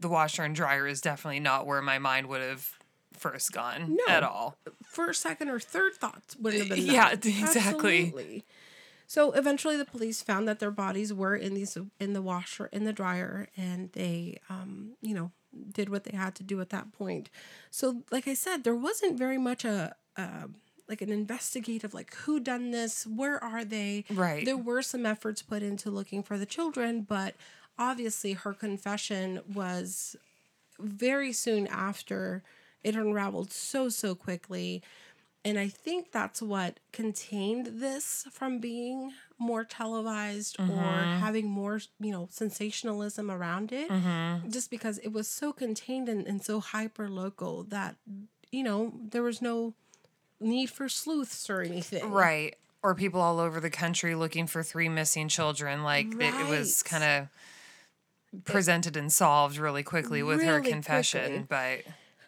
the 0.00 0.08
washer 0.08 0.42
and 0.42 0.54
dryer 0.54 0.86
is 0.86 1.00
definitely 1.00 1.40
not 1.40 1.66
where 1.66 1.80
my 1.80 1.98
mind 1.98 2.26
would 2.28 2.42
have 2.42 2.68
first 3.14 3.52
gone 3.52 3.96
No. 4.06 4.12
at 4.12 4.22
all. 4.22 4.56
first, 4.84 5.22
second, 5.22 5.48
or 5.48 5.58
third 5.60 5.94
thoughts 5.94 6.36
wouldn't 6.36 6.68
have 6.68 6.76
been. 6.76 6.86
Yeah, 6.86 7.10
that. 7.14 7.24
exactly. 7.26 8.02
Absolutely. 8.06 8.44
So 9.06 9.32
eventually, 9.32 9.76
the 9.76 9.84
police 9.84 10.22
found 10.22 10.48
that 10.48 10.58
their 10.60 10.70
bodies 10.70 11.12
were 11.12 11.36
in 11.36 11.54
these 11.54 11.76
in 12.00 12.12
the 12.12 12.22
washer 12.22 12.66
in 12.72 12.84
the 12.84 12.92
dryer, 12.92 13.48
and 13.56 13.92
they, 13.92 14.38
um, 14.50 14.92
you 15.00 15.14
know, 15.14 15.30
did 15.72 15.88
what 15.88 16.04
they 16.04 16.16
had 16.16 16.34
to 16.36 16.42
do 16.42 16.60
at 16.60 16.70
that 16.70 16.92
point. 16.92 17.30
So, 17.70 18.02
like 18.10 18.26
I 18.26 18.34
said, 18.34 18.64
there 18.64 18.74
wasn't 18.74 19.16
very 19.18 19.38
much 19.38 19.64
a. 19.64 19.94
a 20.16 20.48
like 20.88 21.00
an 21.00 21.10
investigative 21.10 21.94
like 21.94 22.14
who 22.14 22.38
done 22.40 22.70
this 22.70 23.06
where 23.06 23.42
are 23.42 23.64
they? 23.64 24.04
Right. 24.10 24.44
there 24.44 24.56
were 24.56 24.82
some 24.82 25.06
efforts 25.06 25.42
put 25.42 25.62
into 25.62 25.90
looking 25.90 26.22
for 26.22 26.38
the 26.38 26.46
children 26.46 27.02
but 27.02 27.34
obviously 27.78 28.34
her 28.34 28.52
confession 28.52 29.40
was 29.52 30.16
very 30.78 31.32
soon 31.32 31.66
after 31.68 32.42
it 32.82 32.94
unraveled 32.94 33.52
so 33.52 33.88
so 33.88 34.14
quickly. 34.14 34.82
And 35.46 35.58
i 35.58 35.68
think 35.68 36.10
that's 36.10 36.40
what 36.40 36.80
contained 36.92 37.80
this 37.80 38.26
from 38.30 38.60
being 38.60 39.12
more 39.38 39.64
televised 39.64 40.58
or 40.58 40.64
mm-hmm. 40.64 41.20
having 41.20 41.48
more 41.48 41.80
you 42.00 42.12
know 42.12 42.28
sensationalism 42.30 43.30
around 43.30 43.72
it 43.72 43.90
mm-hmm. 43.90 44.48
just 44.48 44.70
because 44.70 44.98
it 44.98 45.12
was 45.12 45.28
so 45.28 45.52
contained 45.52 46.08
and, 46.08 46.26
and 46.26 46.42
so 46.42 46.60
hyper 46.60 47.10
local 47.10 47.64
that 47.64 47.96
you 48.52 48.62
know 48.62 48.94
there 49.10 49.22
was 49.22 49.42
no 49.42 49.74
need 50.40 50.70
for 50.70 50.88
sleuths 50.88 51.48
or 51.48 51.60
anything 51.62 52.10
Right. 52.10 52.56
Or 52.82 52.94
people 52.94 53.20
all 53.20 53.40
over 53.40 53.60
the 53.60 53.70
country 53.70 54.14
looking 54.14 54.46
for 54.46 54.62
three 54.62 54.88
missing 54.90 55.28
children. 55.28 55.82
Like 55.82 56.06
it, 56.14 56.20
it 56.34 56.48
was 56.48 56.82
kind 56.82 57.02
of 57.02 58.44
presented 58.44 58.96
and 58.96 59.12
solved 59.12 59.56
really 59.58 59.82
quickly 59.82 60.22
with 60.22 60.42
her 60.42 60.56
Really 60.58 60.70
confession. 60.70 61.46
But 61.48 61.80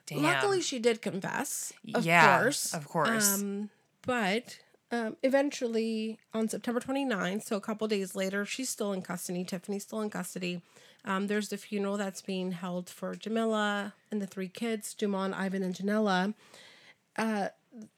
damn. 0.07 0.23
luckily 0.23 0.63
she 0.63 0.79
did 0.79 1.03
confess 1.03 1.73
of 1.95 2.05
Yeah, 2.07 2.39
course 2.41 2.73
of 2.73 2.89
course. 2.89 3.35
um, 3.43 3.71
but 4.03 4.59
Um, 4.93 5.17
eventually, 5.25 6.17
on 6.33 6.49
September 6.49 6.79
29th, 6.81 7.43
so 7.43 7.57
a 7.57 7.61
couple 7.61 7.89
days 7.89 8.15
later, 8.15 8.47
she's 8.47 8.69
still 8.69 8.93
in 8.93 9.03
custody. 9.03 9.43
Tiffany's 9.45 9.83
still 9.83 10.01
in 10.01 10.11
custody. 10.11 10.63
Um, 11.05 11.27
there's 11.27 11.49
the 11.49 11.57
funeral 11.57 11.97
that's 11.97 12.23
being 12.23 12.53
held 12.53 12.89
for 12.89 13.17
Jamila 13.17 13.95
and 14.13 14.23
the 14.23 14.29
three 14.29 14.49
kids, 14.49 14.95
Dumont, 14.95 15.35
Ivan, 15.35 15.65
and 15.65 15.75
Janella. 15.75 16.35
Uh, 17.17 17.49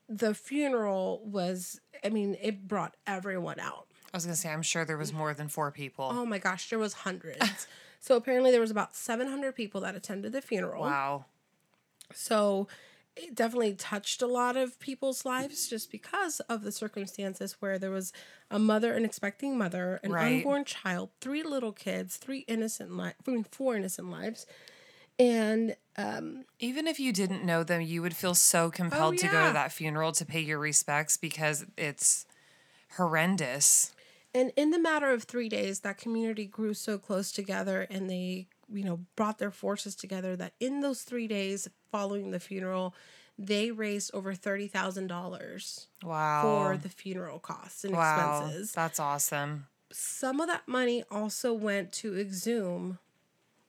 the 0.08 0.34
funeral 0.34 1.22
was, 1.24 1.80
I 2.04 2.08
mean, 2.10 2.36
it 2.40 2.66
brought 2.68 2.96
everyone 3.06 3.60
out. 3.60 3.86
I 4.12 4.16
was 4.16 4.24
gonna 4.24 4.36
say, 4.36 4.50
I'm 4.50 4.62
sure 4.62 4.84
there 4.84 4.96
was 4.96 5.12
more 5.12 5.34
than 5.34 5.48
four 5.48 5.70
people. 5.70 6.08
Oh 6.10 6.24
my 6.24 6.38
gosh, 6.38 6.70
there 6.70 6.78
was 6.78 6.92
hundreds. 6.94 7.66
so 8.00 8.16
apparently 8.16 8.50
there 8.50 8.60
was 8.60 8.70
about 8.70 8.94
700 8.96 9.54
people 9.54 9.80
that 9.82 9.94
attended 9.94 10.32
the 10.32 10.40
funeral. 10.40 10.82
Wow. 10.82 11.26
So 12.14 12.68
it 13.16 13.34
definitely 13.34 13.74
touched 13.74 14.22
a 14.22 14.26
lot 14.26 14.56
of 14.56 14.78
people's 14.78 15.24
lives 15.24 15.68
just 15.68 15.90
because 15.90 16.40
of 16.40 16.62
the 16.62 16.70
circumstances 16.72 17.56
where 17.60 17.78
there 17.78 17.90
was 17.90 18.12
a 18.50 18.58
mother, 18.58 18.92
an 18.94 19.04
expecting 19.04 19.58
mother, 19.58 19.98
an 20.04 20.12
Right. 20.12 20.36
unborn 20.36 20.64
child, 20.64 21.10
three 21.20 21.42
little 21.42 21.72
kids, 21.72 22.16
three 22.16 22.40
innocent 22.48 22.92
lives, 22.96 23.16
I 23.26 23.30
mean, 23.32 23.44
four 23.44 23.76
innocent 23.76 24.08
lives. 24.10 24.46
And 25.18 25.76
um, 25.96 26.44
Even 26.60 26.86
if 26.86 27.00
you 27.00 27.12
didn't 27.12 27.44
know 27.44 27.64
them, 27.64 27.80
you 27.80 28.02
would 28.02 28.14
feel 28.14 28.34
so 28.34 28.70
compelled 28.70 29.18
to 29.18 29.26
go 29.28 29.42
Oh, 29.44 29.46
to 29.48 29.52
that 29.52 29.72
funeral 29.72 30.12
to 30.12 30.24
pay 30.24 30.40
your 30.40 30.58
respects 30.58 31.16
because 31.16 31.66
it's 31.76 32.24
horrendous. 32.96 33.92
and 34.34 34.52
in 34.56 34.70
the 34.70 34.78
matter 34.78 35.10
of 35.10 35.24
three 35.24 35.48
days, 35.48 35.80
that 35.80 35.98
community 35.98 36.46
grew 36.46 36.74
so 36.74 36.98
close 36.98 37.32
together 37.32 37.86
and 37.90 38.08
they, 38.08 38.46
you 38.72 38.84
know, 38.84 39.00
brought 39.16 39.38
their 39.38 39.50
forces 39.50 39.94
together 39.94 40.36
that 40.36 40.52
in 40.60 40.80
those 40.80 41.02
three 41.02 41.26
days 41.26 41.68
following 41.90 42.30
the 42.30 42.40
funeral, 42.40 42.94
they 43.38 43.70
raised 43.70 44.10
over 44.14 44.34
$30,000 44.34 45.86
Wow. 46.04 46.42
for 46.42 46.76
the 46.76 46.88
funeral 46.88 47.38
costs 47.38 47.84
and 47.84 47.94
wow. 47.94 48.40
expenses. 48.42 48.72
That's 48.72 49.00
awesome. 49.00 49.66
some 49.92 50.40
of 50.40 50.48
that 50.48 50.68
money 50.68 51.02
also 51.10 51.52
went 51.52 51.92
to 51.92 52.18
exhume 52.18 52.98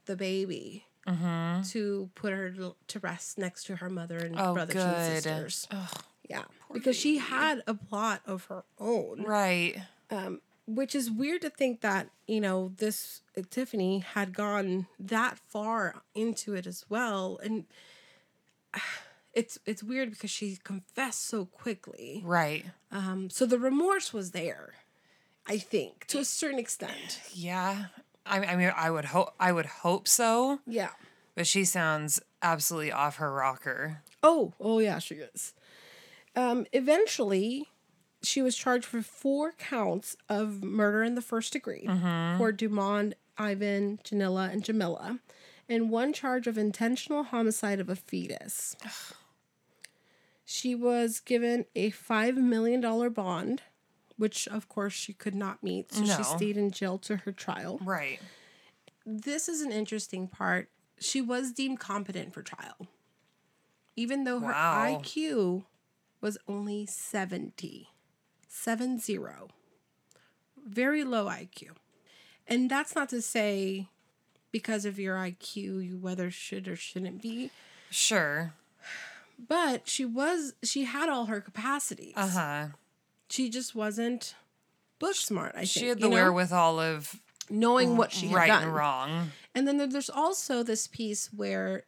the 0.06 0.16
baby 0.16 0.86
Mm-hmm. 1.08 1.64
to 1.72 2.10
put 2.14 2.34
her 2.34 2.52
to- 2.88 3.00
rest 3.00 3.38
next 3.38 3.64
to 3.66 3.78
her 3.78 3.90
mother 3.90 4.18
and 4.18 4.36
Oh, 4.38 4.54
brothers 4.54 4.76
and 4.84 5.14
sisters. 5.24 5.68
Ugh, 5.72 6.04
Yeah, 6.30 6.44
because 6.72 6.96
she 6.96 7.18
had 7.18 7.64
a 7.66 7.74
plot 7.74 8.22
of 8.28 8.46
her 8.46 8.64
own, 8.78 9.24
right. 9.24 9.76
um, 10.12 10.42
which 10.68 10.94
is 10.94 11.10
weird 11.10 11.42
to 11.42 11.50
think 11.50 11.82
that 11.82 12.10
you 12.28 12.40
know 12.42 12.74
this 12.78 13.22
uh, 13.38 13.42
Tiffany 13.50 14.00
had 14.00 14.34
gone 14.36 14.86
that 15.00 15.40
far 15.40 15.96
into 16.14 16.54
it 16.54 16.68
as 16.68 16.86
well, 16.90 17.40
and 17.44 17.66
it's 19.34 19.58
it's 19.66 19.82
weird 19.84 20.12
because 20.12 20.30
she 20.30 20.58
confessed 20.64 21.26
so 21.26 21.46
quickly. 21.46 22.22
Right. 22.26 22.66
Um, 22.92 23.30
so 23.30 23.46
the 23.46 23.58
remorse 23.60 24.14
was 24.14 24.32
there, 24.32 24.74
I 25.48 25.58
think, 25.58 26.06
to 26.08 26.20
a 26.20 26.26
certain 26.26 26.60
extent. 26.60 27.20
Yeah. 27.34 27.86
I, 28.26 28.40
I 28.46 28.56
mean, 28.56 28.72
I 28.76 28.92
would 28.92 29.06
hope. 29.06 29.34
I 29.40 29.52
would 29.52 29.66
hope 29.66 30.08
so. 30.08 30.60
Yeah. 30.68 30.92
But 31.36 31.48
she 31.48 31.66
sounds 31.66 32.22
absolutely 32.42 32.92
off 32.92 33.18
her 33.18 33.34
rocker. 33.34 34.02
Oh, 34.22 34.54
oh 34.60 34.80
yeah, 34.80 35.00
she 35.00 35.16
is. 35.16 35.54
Um, 36.36 36.66
eventually, 36.74 37.68
she 38.22 38.42
was 38.42 38.56
charged 38.56 38.86
for 38.86 39.02
four 39.02 39.54
counts 39.54 40.16
of 40.28 40.64
murder 40.64 41.04
in 41.04 41.16
the 41.16 41.22
first 41.22 41.54
degree 41.54 41.88
for 42.38 42.52
Dumont, 42.52 43.16
Ivan, 43.38 44.00
Janilla, 44.04 44.52
and 44.52 44.64
Jamila, 44.64 45.20
and 45.68 45.90
one 45.90 46.14
charge 46.14 46.46
of 46.48 46.58
intentional 46.58 47.24
homicide 47.24 47.80
of 47.80 47.90
a 47.90 47.96
fetus. 47.96 48.76
she 50.46 50.76
was 50.76 51.20
given 51.20 51.66
a 51.76 51.90
five 51.92 52.36
million 52.36 52.82
dollar 52.82 53.10
bond, 53.10 53.62
which 54.20 54.48
of 54.50 54.70
course 54.70 54.94
she 54.94 55.14
could 55.14 55.34
not 55.34 55.64
meet, 55.64 55.92
so 55.92 56.02
No. 56.04 56.18
she 56.18 56.24
stayed 56.24 56.58
in 56.58 56.70
jail 56.70 56.98
to 57.00 57.16
her 57.18 57.32
trial. 57.32 57.80
Right. 57.82 58.20
This 59.06 59.50
is 59.50 59.62
an 59.62 59.72
interesting 59.72 60.28
part. 60.28 60.70
She 61.00 61.22
was 61.22 61.52
deemed 61.54 61.80
competent 61.80 62.34
for 62.34 62.44
trial, 62.44 62.88
even 63.96 64.26
though 64.26 64.40
her 64.42 64.52
Wow. 64.52 65.00
IQ 65.02 65.66
was 66.22 66.38
only 66.48 66.86
70. 66.86 67.90
Seven 68.48 69.00
zero. 69.00 69.48
Very 70.58 71.04
low 71.04 71.28
IQ. 71.28 71.70
And 72.48 72.70
that's 72.70 72.94
not 72.96 73.08
to 73.10 73.22
say 73.22 73.88
because 74.52 74.84
of 74.86 75.00
your 75.00 75.16
IQ, 75.16 75.56
you 75.88 75.98
whether 75.98 76.30
should 76.30 76.68
or 76.68 76.76
shouldn't 76.76 77.22
be. 77.22 77.52
Sure. 77.90 78.54
But 79.38 79.88
she 79.88 80.04
was, 80.04 80.54
she 80.64 80.84
had 80.84 81.08
all 81.08 81.28
her 81.28 81.40
capacities. 81.40 82.14
Uh 82.18 82.28
huh. 82.28 82.66
She 83.30 83.50
just 83.50 83.76
wasn't 83.76 84.36
book 85.00 85.16
smart, 85.16 85.54
I 85.56 85.60
think. 85.60 85.70
She 85.70 85.88
had 85.88 86.00
you 86.00 86.04
the 86.04 86.10
know? 86.10 86.16
wherewithal 86.16 86.80
of 86.80 87.20
knowing 87.50 87.98
what 87.98 88.12
she 88.12 88.28
had 88.28 88.36
right 88.36 88.48
done. 88.48 88.64
and 88.64 88.76
wrong. 88.76 89.32
And 89.56 89.68
then 89.68 89.78
there's 89.90 90.10
also 90.10 90.64
this 90.64 90.88
piece 90.88 91.30
where 91.36 91.84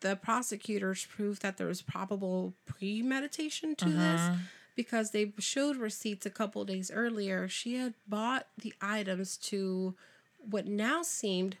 the 0.00 0.16
prosecutors 0.16 1.06
proved 1.06 1.42
that 1.42 1.58
there 1.58 1.66
was 1.66 1.82
probable 1.82 2.54
premeditation 2.66 3.76
to 3.76 3.86
this 3.86 4.20
mm-hmm. 4.20 4.40
because 4.74 5.10
they 5.10 5.32
showed 5.38 5.76
receipts 5.76 6.26
a 6.26 6.30
couple 6.30 6.64
days 6.64 6.90
earlier. 6.90 7.48
She 7.48 7.76
had 7.76 7.94
bought 8.08 8.46
the 8.58 8.72
items 8.80 9.36
to 9.38 9.94
what 10.38 10.66
now 10.66 11.02
seemed 11.02 11.56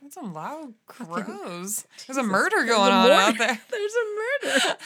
That's 0.00 0.14
some 0.14 0.32
loud 0.32 0.74
crows. 0.86 1.84
There's 2.06 2.16
a 2.16 2.22
murder 2.22 2.64
going 2.64 2.92
a 2.92 2.94
on 2.94 3.10
out 3.10 3.38
there. 3.38 3.60
There's 3.70 3.92
a 3.94 4.46
murder. 4.46 4.76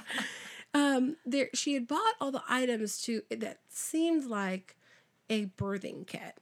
um, 0.74 1.16
there 1.26 1.48
she 1.54 1.74
had 1.74 1.86
bought 1.88 2.14
all 2.20 2.30
the 2.30 2.42
items 2.48 3.00
to 3.02 3.22
that 3.30 3.58
seemed 3.68 4.26
like 4.26 4.76
a 5.28 5.46
birthing 5.46 6.06
kit. 6.06 6.38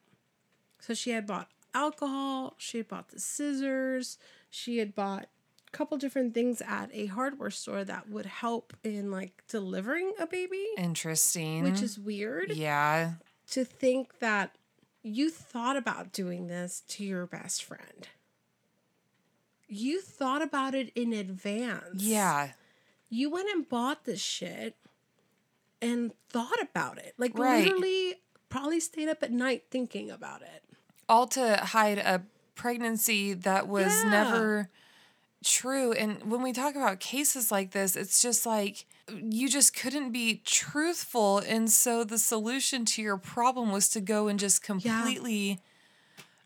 So 0.81 0.95
she 0.95 1.11
had 1.11 1.27
bought 1.27 1.49
alcohol, 1.75 2.55
she 2.59 2.79
had 2.79 2.88
bought 2.88 3.09
the 3.09 3.21
scissors, 3.21 4.19
she 4.51 4.79
had 4.79 4.95
bought 4.95 5.29
a 5.67 5.71
couple 5.71 5.99
different 5.99 6.35
things 6.35 6.62
at 6.62 6.88
a 6.93 7.07
hardware 7.07 7.51
store 7.51 7.85
that 7.85 8.09
would 8.09 8.27
help 8.27 8.75
in 8.85 9.11
like 9.11 9.43
delivering 9.49 10.12
a 10.19 10.27
baby, 10.27 10.64
Interesting. 10.77 11.64
which 11.64 11.83
is 11.83 11.99
weird 11.99 12.53
yeah. 12.53 13.14
to 13.51 13.64
think 13.64 14.19
that 14.21 14.57
you 15.03 15.31
thought 15.31 15.77
about 15.77 16.12
doing 16.12 16.47
this 16.47 16.83
to 16.88 17.05
your 17.05 17.27
best 17.27 17.64
friend. 17.64 18.09
You 19.69 20.01
thought 20.01 20.41
about 20.43 20.75
it 20.75 20.91
in 20.95 21.12
advance. 21.12 22.03
Yeah. 22.03 22.53
You 23.11 23.31
went 23.31 23.49
and 23.51 23.68
bought 23.68 24.05
this 24.05 24.21
shit 24.21 24.77
and 25.81 26.12
thought 26.29 26.61
about 26.61 26.99
it. 26.99 27.14
Like 27.18 27.38
Right. 27.38 27.64
literally 27.64 28.16
probably 28.49 28.81
stayed 28.81 29.09
up 29.09 29.23
at 29.23 29.31
night 29.33 29.64
thinking 29.71 30.11
about 30.11 30.42
it. 30.42 30.64
All 31.09 31.27
to 31.29 31.57
hide 31.59 31.99
a 31.99 32.25
pregnancy 32.55 33.33
that 33.35 33.68
was 33.68 33.92
Yeah. 33.92 34.11
never 34.11 34.71
true. 35.44 35.92
And 35.92 36.31
when 36.31 36.42
we 36.42 36.53
talk 36.53 36.75
about 36.75 36.99
cases 37.01 37.51
like 37.53 37.71
this, 37.71 37.94
it's 37.97 38.21
just 38.21 38.44
like 38.44 38.87
you 39.09 39.49
just 39.49 39.75
couldn't 39.75 40.11
be 40.11 40.42
truthful. 40.44 41.38
And 41.38 41.71
so 41.71 42.05
the 42.05 42.18
solution 42.18 42.85
to 42.87 43.03
your 43.03 43.16
problem 43.16 43.71
was 43.71 43.88
to 43.90 44.01
go 44.01 44.27
and 44.29 44.38
just 44.38 44.62
completely. 44.62 45.61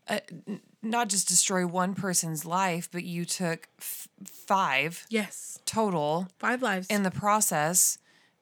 Uh, 0.06 0.20
n- 0.46 0.60
not 0.82 1.08
just 1.08 1.28
destroy 1.28 1.66
one 1.66 1.94
person's 1.94 2.44
life, 2.44 2.88
but 2.90 3.04
you 3.04 3.24
took 3.24 3.68
f- 3.78 4.08
five 4.24 5.06
Yes. 5.08 5.58
total 5.64 6.28
Five 6.38 6.60
lives. 6.62 6.88
in 6.88 7.02
the 7.04 7.10
process 7.10 7.98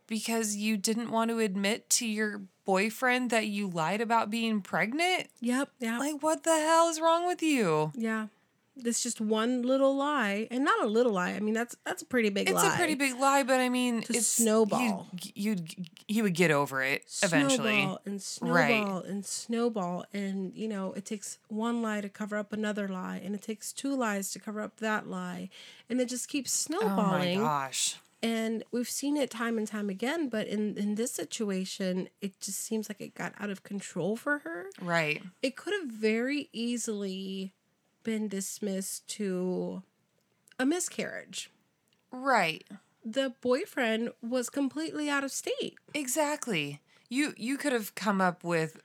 because 0.06 0.56
you 0.56 0.76
didn't 0.76 1.10
want 1.10 1.30
to 1.30 1.38
admit 1.38 1.88
to 1.90 2.06
your 2.06 2.42
boyfriend 2.64 3.30
that 3.30 3.46
you 3.46 3.68
lied 3.68 4.00
about 4.00 4.30
being 4.30 4.60
pregnant? 4.60 5.28
yep. 5.40 5.70
Yeah. 5.78 5.98
Like, 5.98 6.22
what 6.22 6.42
the 6.44 6.54
hell 6.56 6.88
is 6.88 7.00
wrong 7.00 7.26
with 7.26 7.42
you? 7.42 7.92
yeah. 7.94 8.26
This 8.82 9.02
just 9.02 9.20
one 9.20 9.62
little 9.62 9.96
lie, 9.96 10.48
and 10.50 10.64
not 10.64 10.82
a 10.82 10.86
little 10.86 11.12
lie. 11.12 11.30
I 11.32 11.40
mean, 11.40 11.54
that's 11.54 11.76
that's 11.84 12.02
a 12.02 12.06
pretty 12.06 12.30
big 12.30 12.48
lie. 12.48 12.54
It's 12.54 12.64
lie. 12.64 12.74
a 12.74 12.76
pretty 12.76 12.94
big 12.94 13.18
lie, 13.18 13.42
but 13.42 13.60
I 13.60 13.68
mean, 13.68 14.02
To 14.02 14.12
it's 14.16 14.26
snowball. 14.26 15.06
You'd, 15.34 15.36
you'd 15.36 15.88
he 16.08 16.22
would 16.22 16.34
get 16.34 16.50
over 16.50 16.82
it 16.82 17.04
eventually. 17.22 17.80
snowball 17.82 18.00
and 18.06 18.22
snowball 18.22 18.54
Right. 19.00 19.04
and 19.06 19.24
snowball 19.26 20.04
and 20.12 20.52
you 20.54 20.68
know 20.68 20.92
it 20.94 21.04
takes 21.04 21.38
one 21.48 21.82
lie 21.82 22.00
to 22.00 22.08
cover 22.08 22.36
up 22.36 22.52
another 22.52 22.88
lie 22.88 23.20
and 23.24 23.34
it 23.34 23.42
takes 23.42 23.72
two 23.72 23.94
lies 23.94 24.30
to 24.32 24.38
cover 24.38 24.60
up 24.60 24.78
that 24.80 25.06
lie 25.08 25.48
and 25.88 26.00
it 26.00 26.08
just 26.08 26.28
keeps 26.28 26.66
Oh 26.70 26.74
my 26.80 26.86
snowballing 26.86 27.38
gosh! 27.40 27.96
and 28.22 28.64
we've 28.72 28.88
seen 28.90 29.16
it 29.16 29.30
time 29.30 29.56
and 29.56 29.68
time 29.68 29.88
again 29.88 30.28
but 30.28 30.46
in 30.48 30.76
in 30.76 30.96
this 30.96 31.12
situation 31.12 32.08
it 32.20 32.38
just 32.40 32.60
seems 32.60 32.88
like 32.90 33.00
it 33.00 33.14
got 33.14 33.32
out 33.38 33.50
of 33.50 33.62
control 33.62 34.16
for 34.16 34.38
her 34.40 34.66
Right? 34.82 35.22
it 35.42 35.54
could 35.56 35.72
have 35.80 35.88
very 35.90 36.48
easily 36.52 37.52
been 38.02 38.28
dismissed 38.28 39.06
to 39.08 39.82
a 40.58 40.66
miscarriage 40.66 41.50
Right? 42.12 42.66
the 43.04 43.32
boyfriend 43.40 44.10
was 44.22 44.50
completely 44.50 45.08
out 45.08 45.24
of 45.24 45.30
state 45.32 45.76
Exactly. 45.94 46.80
You 47.08 47.34
you 47.36 47.56
could 47.56 47.72
have 47.72 47.94
come 47.94 48.20
up 48.20 48.44
with 48.44 48.80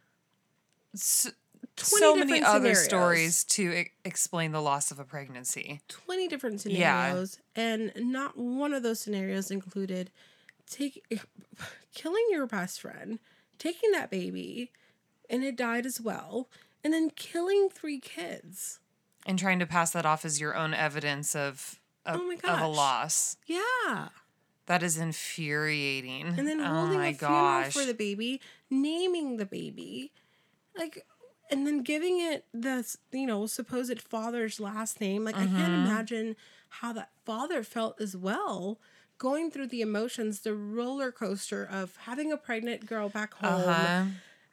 s 0.93 1.31
20 1.75 1.99
so 1.99 2.15
many 2.15 2.41
other 2.41 2.73
scenarios. 2.73 2.85
stories 2.85 3.43
to 3.43 3.73
e- 3.81 3.91
explain 4.05 4.51
the 4.53 4.61
loss 4.61 4.91
of 4.91 4.99
a 4.99 5.03
pregnancy. 5.03 5.81
20 5.89 6.27
different 6.29 6.65
Yeah. 6.65 7.03
scenarios 7.07 7.39
and 7.55 7.91
not 7.97 8.37
one 8.37 8.73
of 8.73 8.81
those 8.83 9.01
scenarios 9.01 9.51
included 9.51 10.09
take 10.69 11.03
killing 11.93 12.25
your 12.31 12.47
best 12.47 12.79
friend, 12.81 13.19
taking 13.59 13.91
that 13.91 14.09
baby, 14.09 14.71
and 15.29 15.43
it 15.43 15.55
died 15.57 15.85
as 15.85 15.99
well, 15.99 16.47
and 16.83 16.93
then 16.93 17.09
killing 17.09 17.69
three 17.69 17.99
kids. 17.99 18.79
And 19.25 19.39
trying 19.39 19.59
to 19.59 19.65
pass 19.65 19.91
that 19.91 20.05
off 20.05 20.23
as 20.25 20.39
your 20.39 20.55
own 20.55 20.73
evidence 20.73 21.35
of 21.35 21.79
of, 22.05 22.21
Oh 22.21 22.27
my 22.27 22.35
of 22.53 22.61
a 22.61 22.67
loss. 22.67 23.37
Yeah. 23.47 24.09
That 24.67 24.83
is 24.83 24.97
infuriating. 24.97 26.27
And 26.37 26.47
then 26.47 26.61
oh 26.61 26.65
holding 26.65 26.97
my 26.99 27.07
a 27.07 27.13
funeral 27.13 27.63
for 27.71 27.85
the 27.85 27.93
baby, 27.93 28.41
naming 28.69 29.37
the 29.37 29.45
baby, 29.45 30.11
like, 30.77 31.05
and 31.51 31.65
then 31.65 31.81
giving 31.83 32.19
it 32.19 32.45
the 32.53 32.85
you 33.11 33.25
know 33.27 33.45
supposed 33.47 34.01
father's 34.01 34.59
last 34.59 35.01
name. 35.01 35.23
Like 35.23 35.35
I 35.35 35.45
can't 35.45 35.55
Mm-hmm. 35.55 35.85
imagine 35.85 36.35
how 36.69 36.93
that 36.93 37.09
father 37.25 37.63
felt 37.63 37.99
as 38.01 38.15
well, 38.17 38.79
going 39.17 39.49
through 39.49 39.67
the 39.67 39.81
emotions, 39.81 40.41
the 40.41 40.53
roller 40.53 41.11
coaster 41.11 41.63
of 41.63 41.95
having 42.01 42.31
a 42.31 42.37
pregnant 42.37 42.85
girl 42.85 43.07
back 43.09 43.33
home, 43.35 43.69
uh-huh. 43.69 44.05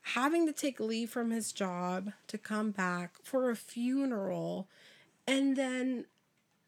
Having 0.02 0.46
to 0.46 0.52
take 0.52 0.80
leave 0.80 1.10
from 1.10 1.30
his 1.30 1.52
job 1.52 2.12
to 2.26 2.38
come 2.38 2.70
back 2.70 3.12
for 3.22 3.50
a 3.50 3.56
funeral, 3.56 4.68
and 5.26 5.56
then 5.56 6.06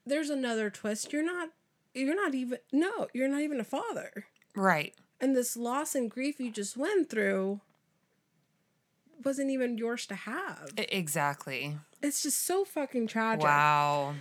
there's 0.07 0.31
another 0.31 0.71
twist. 0.71 1.13
You're 1.13 1.25
not. 1.25 1.51
You're 1.97 2.17
not 2.17 2.35
even 2.35 2.59
no, 2.73 3.07
you're 3.13 3.29
not 3.29 3.43
even 3.43 3.61
a 3.61 3.65
father 3.65 4.27
Right. 4.57 4.95
and 5.21 5.37
this 5.37 5.57
loss 5.57 5.95
and 5.95 6.11
grief 6.11 6.41
you 6.41 6.51
just 6.51 6.77
went 6.77 7.09
through 7.09 7.61
wasn't 9.25 9.51
even 9.51 9.79
yours 9.79 10.05
to 10.07 10.15
have. 10.17 10.71
Exactly. 10.77 11.79
It's 12.03 12.23
just 12.23 12.45
so 12.45 12.65
fucking 12.65 13.07
tragic. 13.07 13.45
Wow. 13.45 14.15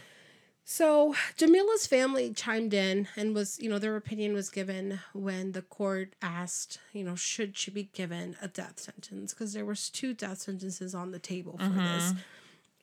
So 0.65 1.13
Jamila's 1.37 1.87
family 1.87 2.31
chimed 2.31 2.73
in 2.73 3.07
and 3.17 3.35
was, 3.35 3.59
you 3.59 3.69
know, 3.69 3.79
their 3.79 3.97
opinion 3.97 4.33
was 4.33 4.49
given 4.49 4.99
when 5.13 5.51
the 5.51 5.61
court 5.61 6.13
asked, 6.21 6.79
you 6.93 7.03
know, 7.03 7.15
should 7.15 7.57
she 7.57 7.69
be 7.69 7.89
given 7.93 8.37
a 8.41 8.47
death 8.47 8.79
sentence 8.79 9.33
because 9.33 9.53
there 9.53 9.65
was 9.65 9.89
two 9.89 10.13
death 10.13 10.39
sentences 10.39 10.95
on 10.95 11.11
the 11.11 11.19
table 11.19 11.57
for 11.57 11.65
mm-hmm. 11.65 11.79
this. 11.79 12.13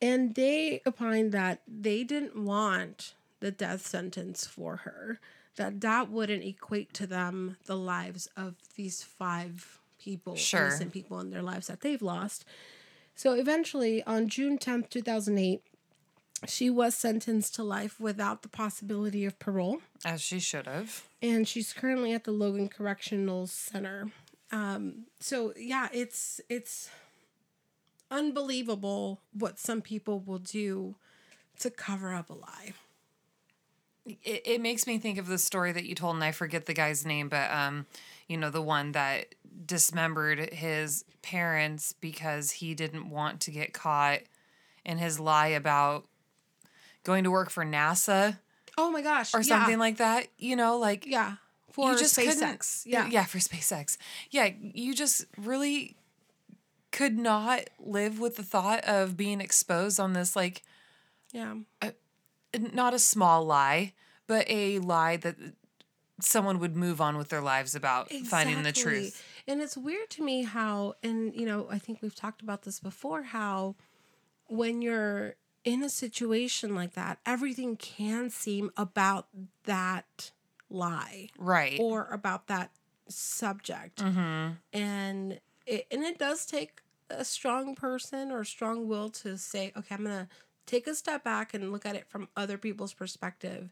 And 0.03 0.35
they 0.35 0.83
opined 0.87 1.33
that 1.33 1.63
they 1.67 2.05
didn't 2.05 2.37
want 2.37 3.15
the 3.41 3.51
death 3.51 3.87
sentence 3.87 4.47
for 4.47 4.77
her, 4.77 5.19
that 5.57 5.81
that 5.81 6.11
wouldn't 6.11 6.45
equate 6.45 6.93
to 6.95 7.07
them 7.07 7.57
the 7.65 7.77
lives 7.77 8.29
of 8.37 8.57
these 8.77 9.03
five 9.03 9.79
people, 9.99 10.37
Sure. 10.37 10.67
innocent 10.67 10.93
people 10.93 11.21
in 11.21 11.31
their 11.31 11.43
lives 11.43 11.67
that 11.69 11.81
they've 11.81 12.03
lost. 12.03 12.45
So 13.15 13.35
eventually, 13.35 14.03
on 14.05 14.29
June 14.29 14.59
10th, 14.59 14.89
2008, 14.89 15.63
she 16.49 16.71
was 16.71 16.95
sentenced 16.95 17.55
to 17.57 17.63
life 17.63 18.01
without 18.01 18.43
the 18.43 18.49
possibility 18.49 19.25
of 19.25 19.39
parole 19.39 19.81
As 20.05 20.21
she 20.23 20.41
should 20.41 20.67
have. 20.67 21.05
and 21.23 21.47
she's 21.47 21.73
currently 21.73 22.13
at 22.13 22.25
the 22.25 22.33
Logan 22.33 22.69
Correctional 22.69 23.47
Center. 23.47 24.11
Um, 24.53 25.07
so 25.21 25.53
yeah, 25.57 25.89
it's 25.93 26.41
it's 26.49 26.91
unbelievable 28.11 29.21
what 29.33 29.59
some 29.59 29.81
people 29.81 30.21
will 30.21 30.39
do 30.39 30.97
to 31.61 31.71
cover 31.71 32.13
up 32.13 32.31
a 32.31 32.35
lie. 32.35 32.73
It, 34.07 34.43
it 34.45 34.61
makes 34.61 34.87
me 34.87 34.99
think 34.99 35.19
of 35.19 35.27
the 35.29 35.39
story 35.39 35.73
that 35.73 35.85
you 35.85 35.95
told, 35.95 36.17
and 36.17 36.25
I 36.25 36.33
forget 36.33 36.67
the 36.67 36.75
guy's 36.75 37.05
name, 37.07 37.29
but 37.29 37.51
um, 37.53 37.87
you 38.27 38.37
know, 38.37 38.51
the 38.51 38.63
one 38.63 38.93
that 38.93 39.35
dismembered 39.67 40.53
his 40.53 41.05
parents 41.23 41.93
because 42.01 42.51
he 42.53 42.75
didn't 42.75 43.11
want 43.11 43.41
to 43.43 43.51
get 43.51 43.73
caught 43.73 44.21
in 44.85 44.99
his 44.99 45.21
lie 45.21 45.49
about 45.49 46.07
going 47.05 47.25
to 47.25 47.31
work 47.31 47.51
for 47.51 47.65
NASA 47.65 48.39
Oh 48.81 48.91
my 48.91 49.03
gosh, 49.03 49.35
or 49.35 49.41
yeah, 49.41 49.59
something 49.59 49.79
like 49.79 49.99
that. 49.99 50.29
You 50.39 50.57
know, 50.57 50.79
like 50.79 51.07
yeah 51.07 51.37
for 51.71 51.93
SpaceX. 51.95 52.83
Yeah, 52.87 53.09
yeah, 53.09 53.25
for 53.25 53.39
SpaceX. 53.39 53.99
Yeah, 54.31 54.51
you 54.59 54.95
just 54.95 55.27
really 55.37 55.97
could 56.91 57.19
not 57.19 57.69
live 57.79 58.19
with 58.19 58.37
the 58.37 58.43
thought 58.43 58.83
of 58.85 59.17
being 59.17 59.41
exposed 59.41 60.01
on 60.01 60.15
this 60.15 60.35
like 60.35 60.63
yeah, 61.33 61.57
not 62.59 62.95
a 62.95 62.99
small 62.99 63.45
lie, 63.45 63.93
but 64.27 64.47
a 64.49 64.79
lie 64.79 65.17
that 65.19 65.37
someone 66.21 66.59
would 66.59 66.77
move 66.77 67.01
on 67.01 67.17
with 67.17 67.29
their 67.29 67.41
lives 67.41 67.75
about 67.75 68.11
finding 68.11 68.63
the 68.63 68.73
truth. 68.73 69.23
And 69.47 69.61
it's 69.61 69.77
weird 69.77 70.11
to 70.11 70.23
me 70.23 70.43
how, 70.43 70.95
and 71.03 71.35
you 71.35 71.45
know, 71.45 71.67
I 71.71 71.79
think 71.79 72.03
we've 72.03 72.15
talked 72.15 72.43
about 72.43 72.63
this 72.63 72.81
before, 72.81 73.23
how 73.23 73.75
when 74.49 74.83
you're 74.83 75.37
in 75.65 75.83
a 75.83 75.89
situation 75.91 76.75
like 76.75 76.95
that, 76.95 77.19
everything 77.27 77.77
can 77.77 78.31
seem 78.31 78.71
about 78.77 79.27
that 79.65 80.31
lie 80.71 81.29
Right. 81.39 81.79
or 81.81 82.07
about 82.11 82.47
that 82.47 82.71
subject. 83.09 83.97
mm-hmm. 84.03 84.53
And 84.73 85.41
it, 85.67 85.87
and 85.91 86.03
it 86.03 86.19
does 86.19 86.47
take 86.47 86.81
a 87.11 87.25
strong 87.25 87.75
person 87.75 88.31
or 88.31 88.45
strong 88.45 88.89
will 88.89 89.11
to 89.11 89.37
say, 89.37 89.73
okay, 89.77 89.95
I'm 89.97 90.05
going 90.05 90.17
to 90.17 90.29
take 90.67 90.87
a 90.87 90.95
step 90.95 91.25
back 91.25 91.53
and 91.55 91.73
look 91.73 91.85
at 91.85 91.97
it 91.97 92.07
from 92.09 92.29
other 92.37 92.57
people's 92.57 92.95
perspective. 92.95 93.71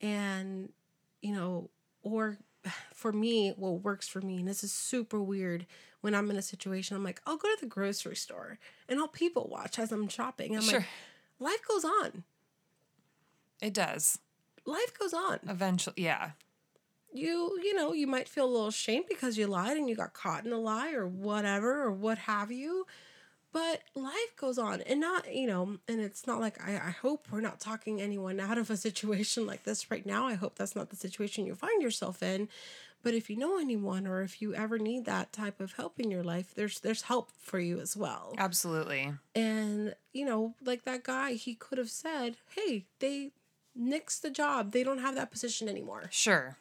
And, 0.00 0.70
you 1.20 1.32
know, 1.34 1.70
or 2.02 2.38
for 2.94 3.12
me, 3.12 3.50
what 3.56 3.82
works 3.82 4.08
for 4.08 4.20
me, 4.20 4.38
and 4.38 4.48
this 4.48 4.64
is 4.64 4.72
super 4.72 5.22
weird 5.22 5.66
when 6.00 6.14
I'm 6.16 6.28
in 6.32 6.36
a 6.36 6.42
situation, 6.42 6.96
I'm 6.96 7.04
like, 7.04 7.22
I'll 7.26 7.36
go 7.36 7.48
to 7.48 7.60
the 7.60 7.66
grocery 7.68 8.16
store 8.16 8.58
and 8.88 8.98
I'll 8.98 9.06
people 9.06 9.48
watch 9.48 9.78
as 9.78 9.92
I'm 9.92 10.08
shopping. 10.08 10.56
I'm 10.56 10.62
Sure. 10.62 10.80
like, 10.80 10.88
life 11.42 11.60
goes 11.68 11.84
on. 11.84 12.24
It 13.60 13.74
does. 13.74 14.18
Life 14.64 14.98
goes 14.98 15.12
on. 15.12 15.40
Eventually, 15.48 15.94
yeah. 15.98 16.30
you 17.12 17.58
you 17.62 17.74
know 17.74 17.92
you 17.92 18.06
might 18.06 18.28
feel 18.28 18.46
a 18.46 18.52
little 18.52 18.68
ashamed 18.68 19.06
because 19.08 19.36
you 19.36 19.46
lied 19.46 19.76
and 19.76 19.88
you 19.88 19.94
got 19.96 20.14
caught 20.14 20.46
in 20.46 20.52
a 20.52 20.58
lie 20.58 20.92
or 20.92 21.06
whatever 21.06 21.82
or 21.82 21.90
what 21.92 22.18
have 22.18 22.50
you 22.50 22.86
but 23.52 23.82
life 23.94 24.34
goes 24.36 24.56
on 24.58 24.80
and 24.82 25.00
not 25.00 25.32
you 25.32 25.46
know 25.46 25.76
and 25.86 26.00
it's 26.00 26.26
not 26.26 26.40
like 26.40 26.58
I, 26.66 26.72
I 26.74 26.90
hope 26.90 27.26
we're 27.30 27.40
not 27.40 27.60
talking 27.60 28.00
anyone 28.00 28.40
out 28.48 28.58
of 28.58 28.70
a 28.70 28.76
situation 28.76 29.46
like 29.46 29.64
this 29.64 29.90
right 29.90 30.06
now 30.06 30.26
i 30.26 30.34
hope 30.34 30.54
that's 30.56 30.74
not 30.74 30.90
the 30.90 30.96
situation 30.96 31.46
you 31.46 31.54
find 31.54 31.82
yourself 31.82 32.22
in 32.22 32.48
but 33.02 33.14
if 33.14 33.28
you 33.28 33.36
know 33.36 33.58
anyone 33.58 34.06
or 34.06 34.22
if 34.22 34.40
you 34.40 34.54
ever 34.54 34.78
need 34.78 35.04
that 35.04 35.32
type 35.32 35.60
of 35.60 35.72
help 35.74 35.98
in 36.00 36.10
your 36.10 36.22
life 36.22 36.54
there's 36.54 36.80
there's 36.80 37.02
help 37.02 37.30
for 37.40 37.58
you 37.58 37.80
as 37.80 37.96
well 37.96 38.34
Absolutely. 38.38 39.12
and 39.34 39.94
you 40.12 40.24
know 40.24 40.54
like 40.64 40.84
that 40.84 41.02
guy 41.04 41.32
he 41.32 41.54
could 41.54 41.78
have 41.78 41.90
said 41.90 42.36
hey 42.54 42.84
they 43.00 43.30
nixed 43.78 44.20
the 44.20 44.30
job 44.30 44.72
they 44.72 44.84
don't 44.84 44.98
have 44.98 45.14
that 45.14 45.30
position 45.30 45.68
anymore 45.68 46.04
Sure. 46.10 46.56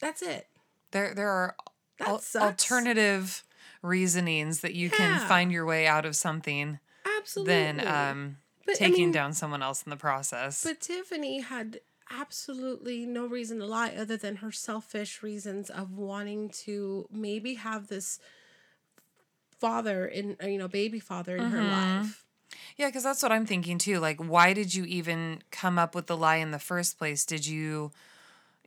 that's 0.00 0.22
it 0.22 0.46
There 0.92 1.14
there 1.14 1.28
are 1.28 1.54
al- 2.00 2.22
alternative 2.36 3.44
reasonings 3.82 4.60
that 4.60 4.74
you 4.74 4.90
can 4.90 5.20
find 5.28 5.50
your 5.52 5.64
way 5.66 5.86
out 5.86 6.04
of 6.04 6.14
something 6.16 6.78
Absolutely. 7.18 7.52
than 7.54 7.86
um 7.86 8.36
But, 8.66 8.76
I 8.76 8.78
taking 8.78 9.04
mean, 9.06 9.12
down 9.12 9.32
someone 9.32 9.62
else 9.62 9.82
in 9.82 9.90
the 9.90 9.96
process. 9.96 10.62
But 10.64 10.80
Tiffany 10.80 11.40
had 11.40 11.80
absolutely 12.10 13.06
no 13.06 13.26
reason 13.26 13.58
to 13.58 13.66
lie 13.66 13.90
other 13.90 14.16
than 14.16 14.36
her 14.36 14.52
selfish 14.52 15.22
reasons 15.22 15.70
of 15.70 15.96
wanting 15.96 16.48
to 16.50 17.06
maybe 17.10 17.54
have 17.54 17.88
this 17.88 18.18
father 19.58 20.06
in 20.06 20.36
uh, 20.42 20.46
you 20.46 20.58
know 20.58 20.68
baby 20.68 20.98
father 21.00 21.36
in 21.36 21.50
her 21.50 21.62
Mm-hmm. 21.62 22.00
life. 22.00 22.24
Yeah, 22.76 22.88
because 22.88 23.04
that's 23.04 23.22
what 23.22 23.32
I'm 23.32 23.46
thinking 23.46 23.78
too. 23.78 23.98
Like, 24.00 24.18
why 24.18 24.52
did 24.52 24.74
you 24.74 24.84
even 24.84 25.42
come 25.50 25.78
up 25.78 25.94
with 25.94 26.06
the 26.06 26.16
lie 26.16 26.36
in 26.36 26.50
the 26.50 26.58
first 26.58 26.98
place? 26.98 27.24
Did 27.24 27.46
you, 27.46 27.92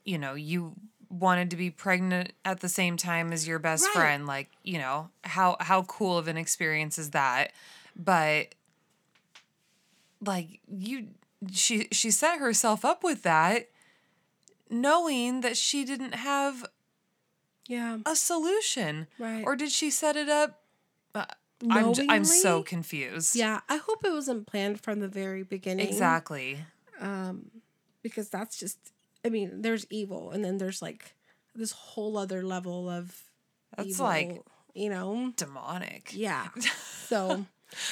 you 0.05 0.17
know, 0.17 0.35
you 0.35 0.73
wanted 1.09 1.49
to 1.51 1.55
be 1.57 1.69
pregnant 1.69 2.31
at 2.45 2.61
the 2.61 2.69
same 2.69 2.95
time 2.97 3.33
as 3.33 3.47
your 3.47 3.59
best 3.59 3.85
Right. 3.85 3.93
friend? 3.93 4.25
Like, 4.27 4.49
you 4.63 4.77
know, 4.77 5.09
how 5.23 5.57
how 5.59 5.83
cool 5.83 6.17
of 6.17 6.27
an 6.27 6.37
experience 6.37 6.97
is 6.97 7.09
that? 7.11 7.51
But 7.95 8.55
like 10.25 10.59
you, 10.67 11.07
she 11.51 11.87
she 11.91 12.11
set 12.11 12.39
herself 12.39 12.85
up 12.85 13.03
with 13.03 13.23
that, 13.23 13.69
knowing 14.69 15.41
that 15.41 15.57
she 15.57 15.83
didn't 15.85 16.15
have 16.15 16.65
Yeah. 17.67 17.99
a 18.05 18.15
solution, 18.15 19.07
Right. 19.19 19.43
or 19.45 19.55
did 19.55 19.71
she 19.71 19.89
set 19.89 20.15
it 20.15 20.29
up? 20.29 20.61
Uh, 21.15 21.25
I'm 21.69 21.93
j- 21.93 22.07
I'm 22.09 22.25
so 22.25 22.61
confused. 22.63 23.35
Yeah, 23.35 23.61
I 23.69 23.77
hope 23.77 24.03
it 24.03 24.11
wasn't 24.11 24.47
planned 24.47 24.81
from 24.81 24.99
the 24.99 25.07
very 25.07 25.43
beginning. 25.43 25.87
Exactly. 25.87 26.65
Um 26.99 27.51
because 28.01 28.29
that's 28.29 28.57
just 28.59 28.77
I 29.25 29.29
mean, 29.29 29.61
there's 29.61 29.85
evil 29.89 30.31
and 30.31 30.43
then 30.43 30.57
there's 30.57 30.81
like 30.81 31.15
this 31.55 31.71
whole 31.71 32.17
other 32.17 32.43
level 32.43 32.89
of 32.89 33.29
That's 33.77 33.89
evil, 33.91 34.05
like 34.05 34.41
you 34.73 34.89
know. 34.89 35.31
demonic. 35.37 36.11
Yeah. 36.13 36.47
So 37.07 37.45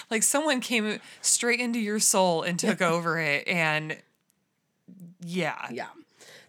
Like 0.10 0.24
someone 0.24 0.60
came 0.62 1.00
straight 1.22 1.60
into 1.60 1.80
your 1.80 2.00
soul 2.00 2.44
and 2.44 2.58
took 2.60 2.82
over 2.82 3.20
it 3.20 3.48
and 3.48 3.98
yeah. 5.24 5.67
Yeah. 5.72 5.88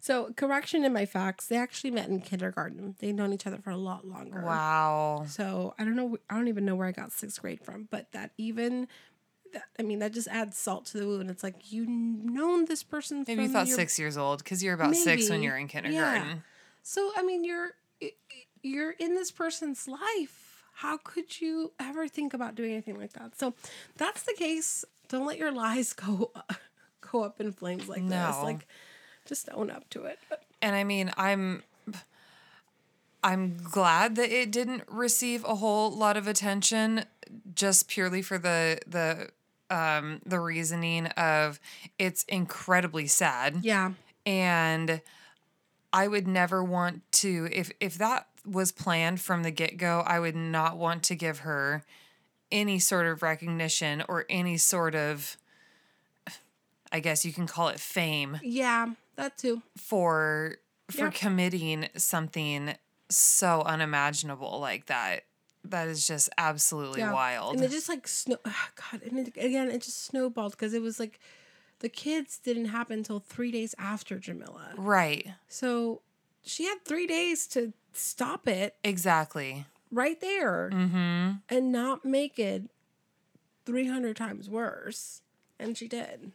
So 0.00 0.32
correction 0.36 0.84
in 0.84 0.92
my 0.92 1.06
facts, 1.06 1.46
they 1.46 1.56
actually 1.56 1.92
met 1.92 2.08
in 2.08 2.20
kindergarten. 2.20 2.96
They'd 2.98 3.14
known 3.14 3.32
each 3.32 3.46
other 3.46 3.58
for 3.58 3.70
a 3.70 3.76
lot 3.76 4.04
longer. 4.06 4.40
Wow. 4.42 5.24
So 5.28 5.74
I 5.78 5.84
don't 5.84 5.94
know. 5.94 6.18
I 6.28 6.34
don't 6.34 6.48
even 6.48 6.64
know 6.64 6.74
where 6.74 6.88
I 6.88 6.92
got 6.92 7.12
sixth 7.12 7.40
grade 7.40 7.60
from, 7.60 7.86
but 7.90 8.10
that 8.12 8.32
even, 8.36 8.88
that, 9.52 9.64
I 9.78 9.82
mean, 9.82 10.00
that 10.00 10.12
just 10.12 10.26
adds 10.26 10.56
salt 10.56 10.86
to 10.86 10.98
the 10.98 11.06
wound. 11.06 11.30
It's 11.30 11.44
like 11.44 11.70
you 11.72 11.86
known 11.86 12.64
this 12.64 12.82
person. 12.82 13.24
Maybe 13.28 13.44
you 13.44 13.48
thought 13.48 13.68
your- 13.68 13.76
6 13.76 13.98
years 13.98 14.16
old 14.16 14.44
cuz 14.44 14.60
you're 14.62 14.74
about 14.74 14.96
6 14.96 15.30
when 15.30 15.42
you're 15.42 15.56
in 15.56 15.66
Yeah. 15.66 15.68
kindergarten. 15.68 16.42
So 16.82 17.12
I 17.16 17.22
mean, 17.22 17.44
you're 17.44 17.70
you're 18.62 18.90
in 18.92 19.14
this 19.14 19.30
person's 19.30 19.86
life. 19.86 20.41
How 20.76 20.96
could 20.96 21.40
you 21.40 21.72
ever 21.78 22.08
think 22.08 22.34
about 22.34 22.54
doing 22.54 22.72
anything 22.72 22.98
like 22.98 23.12
that? 23.12 23.38
So 23.38 23.54
that's 23.96 24.22
the 24.22 24.34
case. 24.34 24.84
Don't 25.08 25.26
let 25.26 25.38
your 25.38 25.52
lies 25.52 25.92
go 25.94 26.30
go 27.12 27.22
up 27.24 27.40
in 27.40 27.52
flames 27.52 27.88
like 27.88 28.02
No. 28.02 28.26
this. 28.26 28.36
Like 28.42 28.66
just 29.26 29.48
own 29.54 29.70
up 29.70 29.88
to 29.90 30.04
it. 30.04 30.18
And 30.60 30.74
I 30.74 30.84
mean, 30.84 31.12
I'm 31.16 31.62
I'm 33.24 33.56
glad 33.62 34.16
that 34.16 34.30
it 34.30 34.50
didn't 34.50 34.82
receive 34.88 35.44
a 35.44 35.56
whole 35.56 35.90
lot 35.90 36.16
of 36.16 36.26
attention 36.26 37.04
just 37.54 37.88
purely 37.88 38.20
for 38.22 38.36
the 38.38 38.78
the 38.86 39.28
um 39.74 40.20
the 40.26 40.40
reasoning 40.40 41.06
of 41.08 41.60
it's 41.98 42.24
incredibly 42.24 43.06
sad 43.06 43.58
Yeah. 43.62 43.92
and 44.26 45.00
I 45.92 46.08
would 46.08 46.26
never 46.26 46.62
want 46.64 47.02
to 47.12 47.48
if 47.52 47.70
if 47.80 47.96
that 47.98 48.26
was 48.44 48.72
planned 48.72 49.20
from 49.20 49.42
the 49.42 49.50
get-go, 49.50 50.02
I 50.06 50.18
would 50.20 50.36
not 50.36 50.76
want 50.76 51.02
to 51.04 51.14
give 51.14 51.40
her 51.40 51.84
any 52.50 52.78
sort 52.78 53.06
of 53.06 53.22
recognition 53.22 54.02
or 54.08 54.26
any 54.28 54.56
sort 54.58 54.94
of 54.94 55.36
I 56.94 57.00
guess 57.00 57.24
you 57.24 57.32
can 57.32 57.46
call 57.46 57.68
it 57.68 57.80
fame 57.80 58.38
Yeah, 58.42 58.88
that 59.16 59.38
too. 59.38 59.62
for 59.76 60.56
for 60.90 61.04
Yep. 61.06 61.14
committing 61.14 61.88
something 61.96 62.74
so 63.08 63.62
unimaginable 63.62 64.58
like 64.60 64.86
that. 64.86 65.24
That 65.64 65.88
is 65.88 66.06
just 66.06 66.28
absolutely 66.36 67.00
Yeah. 67.00 67.12
wild. 67.12 67.54
And 67.56 67.64
it 67.64 67.70
just 67.70 67.88
like 67.88 68.06
snow. 68.06 68.36
ah, 68.44 68.70
God, 68.92 69.02
and 69.02 69.18
it, 69.20 69.28
again, 69.38 69.70
it 69.70 69.80
just 69.82 70.02
snowballed 70.04 70.52
because 70.52 70.74
it 70.74 70.82
was 70.82 70.98
like 71.00 71.18
the 71.78 71.88
kids 71.88 72.38
didn't 72.38 72.66
happen 72.66 72.98
until 72.98 73.20
three 73.20 73.50
days 73.50 73.74
after 73.78 74.18
Jamila. 74.18 74.74
right. 74.76 75.26
So 75.48 76.02
she 76.44 76.64
had 76.64 76.84
three 76.84 77.06
days 77.06 77.46
to 77.48 77.72
stop 77.92 78.46
it 78.48 78.76
Exactly. 78.84 79.66
right 79.90 80.20
there 80.20 80.70
Mhm. 80.72 81.42
and 81.48 81.72
not 81.72 82.04
make 82.04 82.38
it 82.38 82.70
300 83.64 84.16
times 84.16 84.48
worse. 84.48 85.22
And 85.58 85.76
she 85.78 85.86
did. 85.88 86.32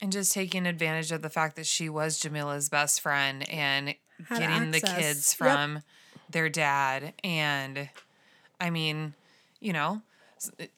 And 0.00 0.10
just 0.10 0.32
taking 0.32 0.66
advantage 0.66 1.12
of 1.12 1.22
the 1.22 1.30
fact 1.30 1.54
that 1.56 1.66
she 1.66 1.88
was 1.88 2.18
Jamila's 2.20 2.68
best 2.68 3.00
friend 3.00 3.48
and 3.48 3.94
Had 4.28 4.38
getting 4.38 4.70
the 4.72 4.78
access. 4.78 4.96
kids 4.96 5.32
Yep. 5.32 5.36
from 5.38 5.82
their 6.28 6.48
dad. 6.48 7.14
And 7.22 7.88
I 8.60 8.70
mean, 8.70 9.14
you 9.60 9.72
know, 9.72 10.02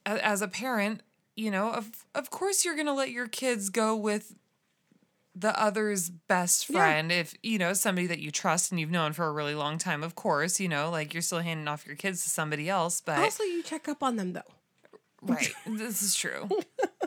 as 0.05 0.43
a 0.43 0.49
parent, 0.49 1.01
you 1.37 1.51
know, 1.51 1.71
of 1.71 2.05
of 2.15 2.31
course 2.31 2.65
you're 2.65 2.77
gonna 2.77 2.93
let 2.93 3.11
your 3.11 3.29
kids 3.29 3.71
go 3.71 3.97
with 3.97 4.35
the 5.35 5.59
other's 5.61 6.11
best 6.11 6.69
Yeah. 6.71 6.79
friend 6.79 7.11
if 7.13 7.35
you 7.43 7.59
know 7.59 7.73
somebody 7.73 8.07
that 8.07 8.21
you 8.21 8.31
trust 8.31 8.71
and 8.71 8.79
you've 8.81 8.91
known 8.91 9.13
for 9.13 9.27
a 9.27 9.33
really 9.33 9.55
long 9.55 9.79
time 9.79 10.03
of 10.05 10.15
course 10.15 10.61
you 10.61 10.69
know 10.69 10.91
like 10.91 11.13
you're 11.13 11.23
still 11.23 11.41
handing 11.41 11.67
off 11.67 11.87
your 11.87 11.97
kids 11.97 12.23
to 12.23 12.31
somebody 12.31 12.69
else 12.69 13.01
but 13.01 13.19
Also, 13.19 13.43
you 13.43 13.63
check 13.63 13.89
up 13.89 14.03
on 14.03 14.17
them 14.17 14.33
though. 14.33 14.43
Right. 15.23 15.53
this 15.67 16.03
is 16.03 16.15
true. 16.15 16.49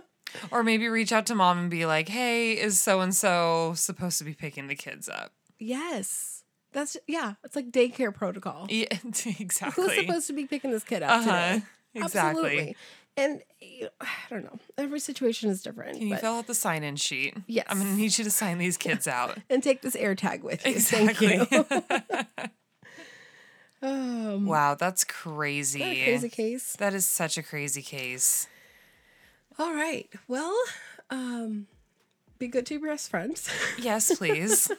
or 0.51 0.63
maybe 0.63 0.87
reach 0.89 1.11
out 1.11 1.25
to 1.27 1.35
mom 1.35 1.57
and 1.59 1.69
be 1.69 1.85
like, 1.85 2.09
hey, 2.09 2.53
is 2.53 2.79
so 2.79 2.99
and 3.01 3.15
so 3.15 3.73
supposed 3.75 4.17
to 4.17 4.23
be 4.23 4.33
picking 4.33 4.67
the 4.67 4.75
kids 4.75 5.07
up? 5.07 5.31
Yes. 5.59 6.43
That's, 6.73 6.97
yeah, 7.07 7.35
it's 7.43 7.55
like 7.55 7.71
daycare 7.71 8.13
protocol. 8.13 8.67
Yeah, 8.69 8.87
exactly 9.39 9.83
Who's 9.83 9.95
supposed 9.95 10.27
to 10.27 10.33
be 10.33 10.45
picking 10.45 10.71
this 10.71 10.83
kid 10.83 11.01
up 11.03 11.11
Uh-huh. 11.11 11.23
today? 11.53 11.65
Exactly. 11.95 12.39
Absolutely. 12.41 12.75
And 13.17 13.41
you 13.59 13.83
know, 13.83 13.89
I 14.01 14.07
don't 14.29 14.43
know. 14.43 14.59
Every 14.77 14.99
situation 14.99 15.49
is 15.49 15.61
different. 15.61 15.97
Can 15.97 16.07
you 16.07 16.15
fill 16.17 16.33
out 16.33 16.47
the 16.47 16.55
sign 16.55 16.83
in 16.83 16.95
sheet? 16.95 17.35
Yes. 17.47 17.65
I'm 17.69 17.79
going 17.79 17.89
to 17.89 17.97
need 17.97 18.17
you 18.17 18.23
to 18.23 18.31
sign 18.31 18.59
these 18.59 18.77
kids 18.77 19.07
out. 19.07 19.37
and 19.49 19.61
take 19.61 19.81
this 19.81 19.95
air 19.95 20.15
tag 20.15 20.43
with 20.43 20.65
you. 20.65 20.71
Exactly. 20.73 21.39
Thank 21.39 21.71
you. 21.71 22.47
um, 23.81 24.45
wow, 24.45 24.75
that's 24.75 25.03
crazy. 25.03 25.79
what 25.79 25.89
a 25.89 26.03
crazy 26.03 26.29
case. 26.29 26.75
That 26.77 26.93
is 26.93 27.07
such 27.07 27.37
a 27.37 27.43
crazy 27.43 27.81
case. 27.81 28.47
All 29.59 29.73
right. 29.73 30.07
Well, 30.27 30.55
um, 31.09 31.65
be 32.37 32.47
good 32.47 32.67
to 32.67 32.75
your 32.75 32.89
best 32.91 33.09
friends. 33.09 33.49
Yes, 33.79 34.15
please. 34.15 34.71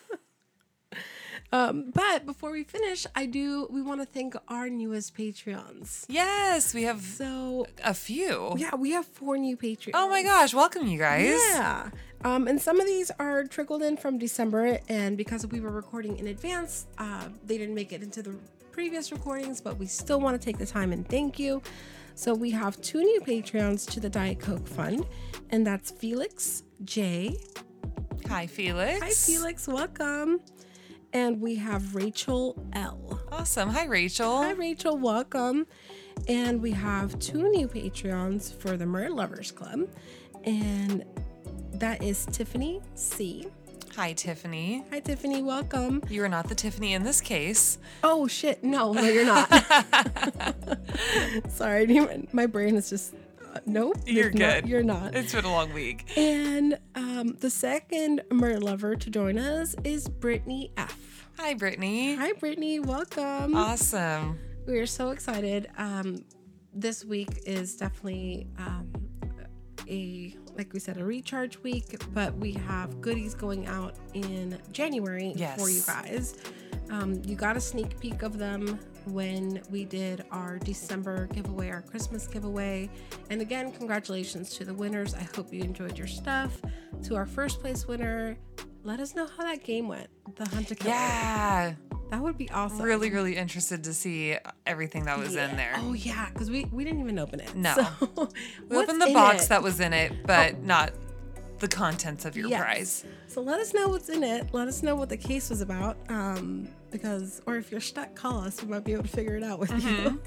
Um, 1.52 1.90
but 1.94 2.26
before 2.26 2.50
we 2.50 2.62
finish, 2.64 3.06
I 3.14 3.26
do. 3.26 3.66
We 3.70 3.80
want 3.82 4.00
to 4.00 4.06
thank 4.06 4.34
our 4.48 4.68
newest 4.68 5.16
Patreons. 5.16 6.04
yes, 6.08 6.74
we 6.74 6.82
have 6.82 7.00
So 7.02 7.66
a 7.82 7.94
few. 7.94 8.54
yeah, 8.58 8.74
we 8.74 8.90
have 8.92 9.06
four 9.06 9.38
new 9.38 9.56
Patreons. 9.56 9.92
Oh 9.94 10.08
my 10.10 10.22
gosh, 10.22 10.52
welcome 10.54 10.86
you 10.86 10.98
guys. 10.98 11.38
Yeah. 11.52 11.90
Um, 12.24 12.48
and 12.48 12.60
some 12.60 12.80
of 12.80 12.86
these 12.86 13.10
are 13.18 13.44
trickled 13.44 13.82
in 13.82 13.96
from 13.96 14.18
December, 14.18 14.78
and 14.88 15.16
because 15.16 15.46
we 15.46 15.60
were 15.60 15.70
recording 15.70 16.18
in 16.18 16.26
advance, 16.26 16.86
uh, 16.98 17.28
they 17.46 17.56
didn't 17.56 17.74
make 17.76 17.92
it 17.92 18.02
into 18.02 18.22
the 18.22 18.34
previous 18.72 19.10
recordings, 19.12 19.60
but 19.60 19.78
we 19.78 19.86
still 19.86 20.20
want 20.20 20.40
to 20.40 20.44
take 20.44 20.58
the 20.58 20.66
time 20.66 20.92
and 20.92 21.08
thank 21.08 21.38
you. 21.38 21.62
So 22.14 22.34
we 22.34 22.50
have 22.50 22.80
two 22.82 22.98
new 22.98 23.20
Patreons 23.20 23.88
to 23.92 24.00
the 24.00 24.10
Diet 24.10 24.40
Coke 24.40 24.66
Fund, 24.66 25.06
and 25.50 25.64
that's 25.66 25.92
Felix 25.92 26.64
J. 26.84 27.38
Hi, 28.28 28.46
Felix. 28.48 29.00
Hi, 29.00 29.10
Felix. 29.10 29.66
Welcome. 29.68 30.40
And 31.12 31.40
we 31.40 31.54
have 31.56 31.94
Rachel 31.94 32.56
L. 32.74 33.20
Awesome. 33.32 33.70
Hi, 33.70 33.84
Rachel. 33.84 34.42
Hi, 34.42 34.52
Rachel. 34.52 34.98
Welcome. 34.98 35.66
And 36.28 36.60
we 36.60 36.70
have 36.72 37.18
two 37.18 37.48
new 37.50 37.66
Patreons 37.68 38.54
for 38.54 38.76
the 38.76 38.84
Murder 38.84 39.10
Lovers 39.10 39.50
Club, 39.50 39.88
and 40.44 41.04
that 41.74 42.02
is 42.02 42.26
Tiffany 42.26 42.82
C. 42.94 43.46
Hi, 43.96 44.12
Tiffany. 44.12 44.84
Hi, 44.90 45.00
Tiffany. 45.00 45.42
Welcome. 45.42 46.02
You 46.10 46.24
are 46.24 46.28
not 46.28 46.48
the 46.48 46.54
Tiffany 46.54 46.92
in 46.94 47.04
this 47.04 47.20
case. 47.20 47.78
Oh 48.02 48.26
shit! 48.26 48.62
No, 48.62 48.92
no, 48.92 49.02
you're 49.02 49.24
not. 49.24 49.48
Sorry, 51.48 52.26
my 52.32 52.46
brain 52.46 52.76
is 52.76 52.90
just 52.90 53.14
uh, 53.54 53.60
nope. 53.66 53.96
You're 54.06 54.30
good. 54.30 54.68
you're 54.68 54.82
not. 54.82 55.14
It's 55.14 55.34
been 55.34 55.44
a 55.44 55.50
long 55.52 55.72
week. 55.72 56.04
And 56.16 56.78
um, 56.94 57.36
the 57.40 57.50
second 57.50 58.22
murder 58.30 58.60
lover 58.60 58.94
to 58.96 59.10
join 59.10 59.38
us 59.38 59.74
is 59.84 60.08
Brittany 60.08 60.72
F. 60.76 60.97
Hi, 61.40 61.54
Brittany. 61.54 62.16
Hi, 62.16 62.32
Brittany. 62.32 62.80
Welcome. 62.80 63.54
Awesome. 63.54 64.40
We 64.66 64.76
are 64.80 64.86
so 64.86 65.10
excited. 65.10 65.68
Um, 65.78 66.24
this 66.74 67.04
week 67.04 67.28
is 67.46 67.76
definitely 67.76 68.48
um, 68.58 68.90
a, 69.88 70.36
like 70.56 70.72
we 70.72 70.80
said, 70.80 70.96
a 70.96 71.04
recharge 71.04 71.56
week, 71.58 72.02
but 72.12 72.34
we 72.34 72.52
have 72.54 73.00
goodies 73.00 73.34
going 73.34 73.68
out 73.68 73.94
in 74.14 74.58
January 74.72 75.32
for 75.56 75.70
you 75.70 75.80
guys. 75.86 76.34
Um, 76.90 77.22
you 77.24 77.36
got 77.36 77.56
a 77.56 77.60
sneak 77.60 78.00
peek 78.00 78.22
of 78.22 78.36
them 78.36 78.80
when 79.06 79.62
we 79.70 79.84
did 79.84 80.24
our 80.32 80.58
December 80.58 81.28
giveaway, 81.28 81.70
our 81.70 81.82
Christmas 81.82 82.26
giveaway. 82.26 82.90
And 83.30 83.40
again, 83.40 83.70
congratulations 83.70 84.50
to 84.56 84.64
the 84.64 84.74
winners. 84.74 85.14
I 85.14 85.22
hope 85.36 85.52
you 85.52 85.62
enjoyed 85.62 85.96
your 85.96 86.08
stuff. 86.08 86.60
To 87.04 87.14
our 87.14 87.26
first 87.26 87.60
place 87.60 87.86
winner, 87.86 88.36
let 88.88 89.00
us 89.00 89.14
know 89.14 89.26
how 89.36 89.42
that 89.44 89.62
game 89.64 89.86
went. 89.86 90.08
The 90.36 90.48
Hunt 90.48 90.70
A 90.70 90.74
Killer. 90.74 90.94
Yeah. 90.94 91.74
That 92.10 92.22
would 92.22 92.38
be 92.38 92.48
awesome. 92.50 92.80
Really, 92.80 93.10
really 93.10 93.36
interested 93.36 93.84
to 93.84 93.92
see 93.92 94.34
everything 94.66 95.04
that 95.04 95.18
was 95.18 95.36
in 95.36 95.56
there. 95.56 95.74
Oh 95.76 95.92
yeah, 95.92 96.30
because 96.32 96.50
we 96.50 96.64
we 96.72 96.82
didn't 96.82 97.00
even 97.00 97.18
open 97.18 97.38
it. 97.40 97.54
No. 97.54 97.74
So, 97.74 98.30
we 98.68 98.76
opened 98.82 99.02
the 99.02 99.12
box 99.12 99.42
it? 99.42 99.44
Oh. 99.44 99.48
that 99.50 99.62
was 99.62 99.78
in 99.80 99.92
it, 99.92 100.26
but 100.26 100.62
not 100.62 100.92
the 101.58 101.68
contents 101.68 102.24
of 102.24 102.34
your 102.34 102.48
Yes. 102.48 102.62
prize. 102.62 103.04
So 103.26 103.42
let 103.42 103.60
us 103.60 103.74
know 103.74 103.88
what's 103.88 104.08
in 104.08 104.22
it. 104.24 104.54
Let 104.54 104.68
us 104.68 104.82
know 104.82 104.94
what 104.96 105.10
the 105.10 105.16
case 105.18 105.50
was 105.50 105.60
about. 105.60 105.98
Um, 106.08 106.68
because 106.90 107.42
or 107.46 107.56
if 107.56 107.70
you're 107.70 107.80
stuck, 107.82 108.14
call 108.14 108.40
us. 108.40 108.62
We 108.62 108.68
might 108.68 108.84
be 108.84 108.94
able 108.94 109.02
to 109.02 109.08
figure 109.10 109.36
it 109.36 109.42
out 109.42 109.58
with 109.58 109.70
Mm-hmm. 109.70 110.06
you. 110.06 110.22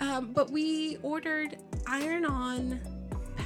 um, 0.00 0.32
but 0.32 0.50
we 0.50 0.98
ordered 1.02 1.58
iron-on 1.86 2.80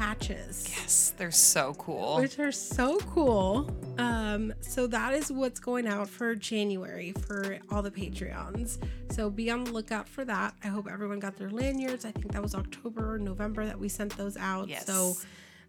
patches. 0.05 0.67
Yes, 0.71 1.13
they're 1.19 1.31
so 1.31 1.75
cool. 1.75 2.17
Which 2.17 2.39
are 2.39 2.51
so 2.53 2.97
cool. 3.01 3.71
Um, 3.99 4.55
so 4.61 4.87
that 4.87 5.13
is 5.13 5.31
what's 5.31 5.61
going 5.61 5.87
out 5.87 6.09
for 6.09 6.35
January 6.35 7.13
for 7.27 7.59
all 7.71 7.83
the 7.83 7.91
Patreons. 7.91 8.79
So 9.11 9.29
be 9.29 9.51
on 9.51 9.65
the 9.65 9.73
lookout 9.73 10.09
for 10.09 10.25
that. 10.25 10.55
I 10.65 10.69
hope 10.69 10.89
everyone 10.91 11.19
got 11.19 11.37
their 11.37 11.51
lanyards. 11.51 12.07
I 12.07 12.13
think 12.13 12.33
that 12.33 12.43
was 12.43 12.55
October 12.55 13.15
or 13.15 13.19
November 13.19 13.67
that 13.67 13.79
we 13.79 13.91
sent 13.91 14.17
those 14.17 14.39
out. 14.39 14.69
Yes. 14.71 14.87
So 14.87 15.17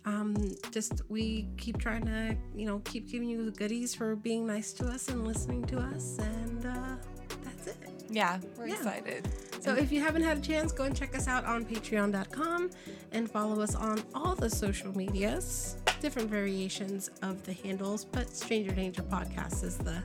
um, 0.06 0.56
just 0.72 1.02
we 1.10 1.50
keep 1.58 1.78
trying 1.78 2.06
to, 2.06 2.38
you 2.56 2.66
know, 2.66 2.80
keep 2.86 3.10
giving 3.12 3.28
you 3.28 3.44
the 3.44 3.52
goodies 3.52 3.94
for 3.94 4.16
being 4.16 4.48
nice 4.48 4.72
to 4.74 4.88
us 4.88 5.10
and 5.10 5.28
listening 5.28 5.66
to 5.66 5.78
us. 5.78 6.18
And 6.20 6.66
uh, 6.66 6.96
that's 7.44 7.68
it. 7.68 7.78
yeah, 8.10 8.40
we're 8.58 8.68
Yeah. 8.68 8.76
excited. 8.76 9.28
So 9.62 9.76
if 9.76 9.92
you 9.92 10.02
haven't 10.02 10.24
had 10.24 10.40
a 10.40 10.42
chance, 10.42 10.72
go 10.72 10.86
and 10.86 10.96
check 10.98 11.16
us 11.16 11.28
out 11.28 11.46
on 11.46 11.64
patreon.com 11.66 12.72
and 13.12 13.30
follow 13.30 13.62
us 13.62 13.76
on 13.76 14.02
all 14.16 14.34
the 14.34 14.50
social 14.50 14.96
medias, 14.98 15.78
different 16.02 16.30
variations 16.30 17.12
of 17.22 17.44
the 17.44 17.54
handles, 17.54 18.04
but 18.04 18.36
Stranger 18.36 18.72
Danger 18.72 19.04
Podcast 19.04 19.64
is 19.64 19.78
the 19.78 20.02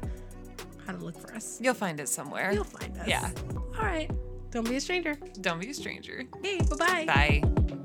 how 0.86 0.92
to 0.92 0.98
look 1.02 1.18
for 1.18 1.34
us. 1.34 1.58
You'll 1.60 1.74
find 1.74 1.98
it 1.98 2.08
somewhere. 2.08 2.52
You'll 2.52 2.64
find 2.64 2.96
us. 2.98 3.08
Yeah. 3.08 3.30
All 3.78 3.84
right. 3.84 4.10
Don't 4.50 4.68
be 4.68 4.76
a 4.76 4.80
stranger. 4.80 5.18
Don't 5.40 5.60
be 5.60 5.70
a 5.70 5.74
stranger. 5.74 6.24
Hey, 6.42 6.58
bye-bye. 6.58 7.06
Bye. 7.06 7.76